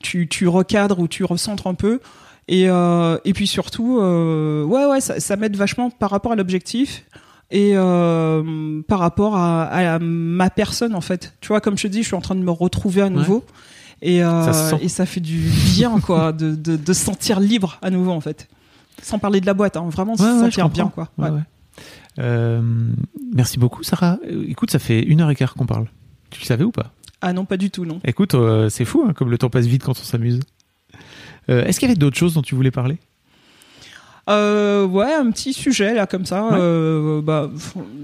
[0.00, 2.00] tu, tu recadres ou tu recentres un peu.
[2.48, 6.36] Et, euh, et puis surtout, euh, ouais, ouais, ça, ça m'aide vachement par rapport à
[6.36, 7.04] l'objectif
[7.50, 11.34] et euh, par rapport à, à ma personne, en fait.
[11.40, 13.44] Tu vois, comme je te dis, je suis en train de me retrouver à nouveau.
[14.02, 15.38] Et, euh, Ça se et ça fait du
[15.74, 18.48] bien, quoi, de, de, de se sentir libre à nouveau, en fait.
[19.02, 21.10] Sans parler de la boîte, hein, vraiment se Ouais, ouais, je sentir bien, quoi.
[22.18, 22.62] Euh,
[23.34, 24.18] merci beaucoup, Sarah.
[24.48, 25.86] Écoute, ça fait une heure et quart qu'on parle.
[26.30, 26.92] Tu le savais ou pas?
[27.20, 28.00] Ah non, pas du tout, non.
[28.04, 28.34] Écoute,
[28.68, 30.40] c'est fou, hein, comme le temps passe vite quand on s'amuse.
[31.48, 32.98] Est-ce qu'il y avait d'autres choses dont tu voulais parler?
[34.30, 36.44] Euh, ouais, un petit sujet là comme ça.
[36.44, 36.56] Ouais.
[36.58, 37.50] Euh, bah,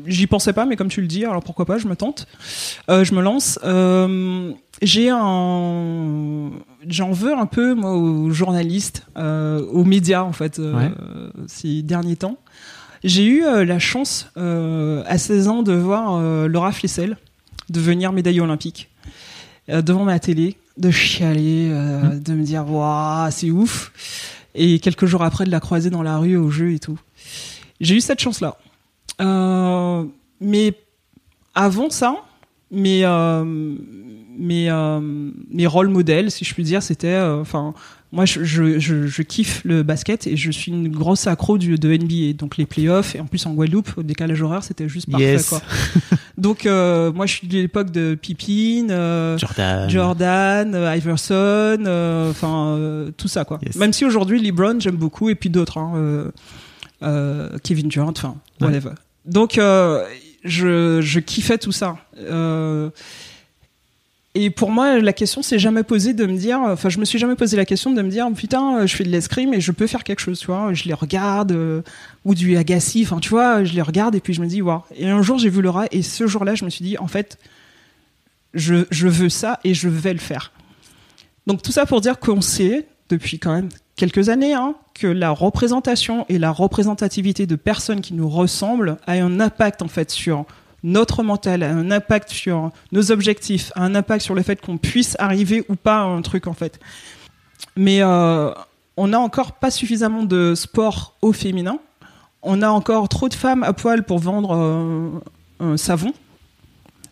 [0.07, 2.27] j'y pensais pas, mais comme tu le dis, alors pourquoi pas, je me tente,
[2.91, 3.59] Euh, je me lance.
[4.83, 6.51] J'ai un,
[6.89, 10.91] j'en veux un peu moi aux journalistes, aux médias en fait, Ouais.
[11.47, 12.37] ces derniers temps.
[13.03, 17.17] J'ai eu la chance à 16 ans de voir Laura Flessel
[17.71, 18.91] devenir médaillée olympique
[19.69, 23.93] devant ma télé, de chialer, euh, de me dire waouh c'est ouf,
[24.55, 26.99] et quelques jours après de la croiser dans la rue au jeu et tout.
[27.81, 28.57] J'ai eu cette chance là.
[29.21, 30.05] Euh,
[30.41, 30.75] mais
[31.55, 32.17] avant ça,
[32.71, 35.01] mes euh, mes euh,
[35.51, 37.75] mes rôles modèles, si je puis dire, c'était enfin
[38.13, 41.79] moi je, je, je, je kiffe le basket et je suis une grosse accro du,
[41.79, 45.09] de NBA donc les playoffs et en plus en Guadeloupe au décalage horaire c'était juste
[45.09, 45.49] parfait Yes.
[45.49, 45.63] quoi.
[46.41, 49.89] Donc euh, moi je suis de l'époque de Pippin, euh, Jordan.
[49.91, 51.79] Jordan, euh, Iverson,
[52.31, 53.59] enfin tout ça quoi.
[53.65, 53.77] Yes.
[53.77, 56.31] Même si aujourd'hui LeBron j'aime beaucoup et puis d'autres, hein,
[57.63, 58.67] Kevin Durant, enfin Ouais.
[58.69, 58.93] whatever.
[59.27, 59.55] Donc
[60.45, 61.97] je, je kiffais tout ça.
[62.19, 62.91] Euh,
[64.37, 67.19] et pour moi, la question s'est jamais posée de me dire, enfin, je me suis
[67.19, 69.89] jamais posé la question de me dire, putain, je fais de l'escrime et je peux
[69.89, 70.73] faire quelque chose, tu vois.
[70.73, 71.83] Je les regarde, euh,
[72.25, 74.83] ou du Agassi, enfin, tu vois, je les regarde et puis je me dis, waouh.
[74.95, 77.39] Et un jour, j'ai vu Laura et ce jour-là, je me suis dit, en fait,
[78.55, 80.53] je, je veux ça et je vais le faire.
[81.49, 85.31] Donc, tout ça pour dire qu'on sait, depuis quand même quelques années, hein, que la
[85.31, 90.47] représentation et la représentativité de personnes qui nous ressemblent a un impact, en fait, sur
[90.83, 94.79] notre mental, a un impact sur nos objectifs, a un impact sur le fait qu'on
[94.79, 96.81] puisse arriver ou pas à un truc en fait.
[97.77, 98.51] Mais euh,
[98.97, 101.79] on n'a encore pas suffisamment de sport au féminin.
[102.43, 105.11] On a encore trop de femmes à poil pour vendre euh,
[105.61, 106.13] un savon.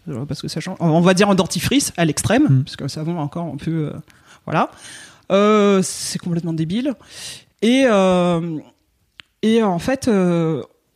[0.09, 0.77] Euh, Parce que ça change.
[0.81, 2.64] On va dire un dentifrice à l'extrême, Mm.
[2.64, 3.93] parce que le savon encore un peu.
[3.95, 4.01] euh,
[4.47, 4.71] voilà.
[5.83, 6.95] C'est complètement débile.
[7.61, 7.85] Et,
[9.43, 10.11] et en fait,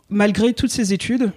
[0.09, 1.31] malgré toutes ces études,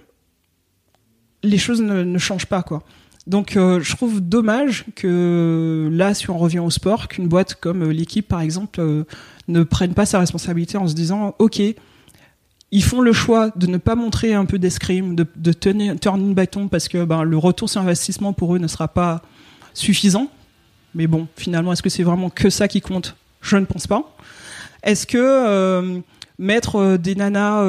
[1.42, 2.82] les choses ne, changent pas quoi.
[3.26, 7.82] Donc euh, je trouve dommage que là, si on revient au sport, qu'une boîte comme
[7.82, 9.04] euh, l'équipe par exemple euh,
[9.48, 11.60] ne prenne pas sa responsabilité en se disant ok,
[12.70, 16.20] ils font le choix de ne pas montrer un peu d'escrime, de, de tenir turn
[16.20, 19.22] in bâton parce que ben, le retour sur investissement pour eux ne sera pas
[19.74, 20.30] suffisant.
[20.94, 23.16] Mais bon, finalement, est-ce que c'est vraiment que ça qui compte?
[23.42, 24.16] Je ne pense pas.
[24.82, 26.00] Est-ce que
[26.38, 27.62] mettre des nanas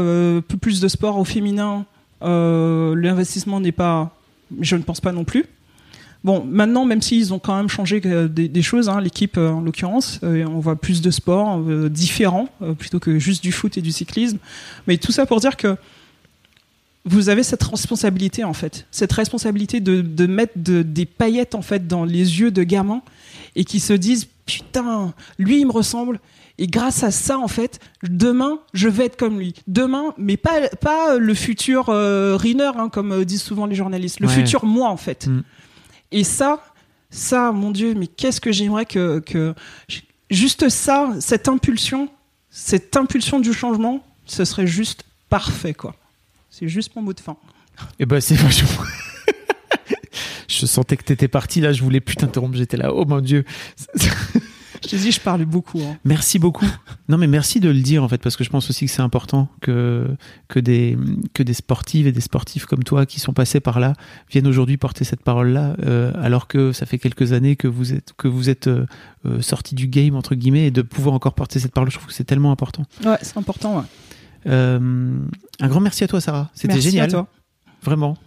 [0.62, 1.86] plus de sport au féminin,
[2.22, 4.16] l'investissement n'est pas.
[4.62, 5.46] Je ne pense pas non plus.
[6.24, 9.62] Bon, maintenant, même s'ils ont quand même changé euh, des, choses, hein, l'équipe euh, en
[9.62, 13.78] l'occurrence, euh, on voit plus de sports euh, différents euh, plutôt que juste du foot
[13.78, 14.38] et du cyclisme.
[14.88, 15.78] Mais tout ça pour dire que
[17.06, 21.88] vous avez cette responsabilité en fait, cette responsabilité de, mettre de- des paillettes en fait
[21.88, 23.02] dans les yeux de gamins
[23.56, 26.20] et qui se disent putain, lui il me ressemble.
[26.60, 29.54] Et grâce à ça, en fait, demain, je vais être comme lui.
[29.68, 34.20] Demain, mais pas, pas le futur euh, Riner, hein, comme euh, disent souvent les journalistes.
[34.20, 34.34] Le Ouais.
[34.34, 35.28] futur moi, en fait.
[35.28, 35.44] Mm.
[36.12, 36.64] Et ça,
[37.12, 39.54] ça, mon Dieu, mais qu'est-ce que j'aimerais que, que
[40.32, 42.10] juste ça, cette impulsion,
[42.50, 45.96] cette impulsion du changement, ce serait juste parfait, quoi.
[46.50, 47.38] C'est juste mon mot de fin.
[48.00, 48.84] Et ben c'est vachement.
[50.48, 53.46] je sentais que t'étais parti là, je voulais plus t'interrompre, j'étais là, oh mon dieu.
[54.90, 55.80] Je dis, je parle beaucoup.
[55.80, 55.98] hein.
[56.04, 56.66] Merci beaucoup.
[57.10, 59.02] Non mais merci de le dire en fait parce que je pense aussi que c'est
[59.02, 60.08] important que
[60.50, 60.98] que des
[61.34, 63.94] que des sportives et des sportifs comme toi qui sont passés par là
[64.30, 65.76] viennent aujourd'hui porter cette parole là
[66.22, 68.86] alors que ça fait quelques années que vous êtes que vous êtes euh,
[69.26, 72.08] euh, sorti du game entre guillemets et de pouvoir encore porter cette parole je trouve
[72.08, 72.84] que c'est tellement important.
[73.06, 73.78] Ouais, c'est important.
[73.78, 73.86] ouais.
[74.48, 75.18] Euh,
[75.60, 77.08] un grand merci à toi Sarah, c'était Merci génial.
[77.08, 77.28] à toi.
[77.84, 78.18] Vraiment.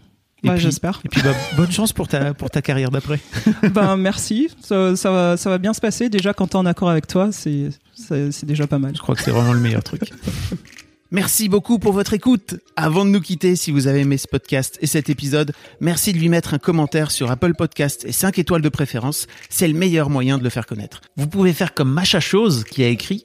[0.44, 1.00] Ouais, puis- j'espère.
[1.04, 3.20] Et puis bah, bonne chance pour ta pour ta carrière d'après.
[3.74, 6.08] ben merci, ça, ça va, ça va bien se passer.
[6.08, 8.94] Déjà, quand t'es en accord avec toi, c'est, c'est c'est déjà pas mal.
[8.96, 10.02] Je crois que c'est vraiment le meilleur truc.
[11.12, 12.54] Merci beaucoup pour votre écoute.
[12.76, 16.18] Avant de nous quitter, si vous avez aimé ce podcast et cet épisode, merci de
[16.18, 19.26] lui mettre un commentaire sur Apple Podcast et 5 étoiles de préférence.
[19.48, 21.00] C'est le meilleur moyen de le faire connaître.
[21.16, 23.24] Vous pouvez faire comme Macha Chose qui a écrit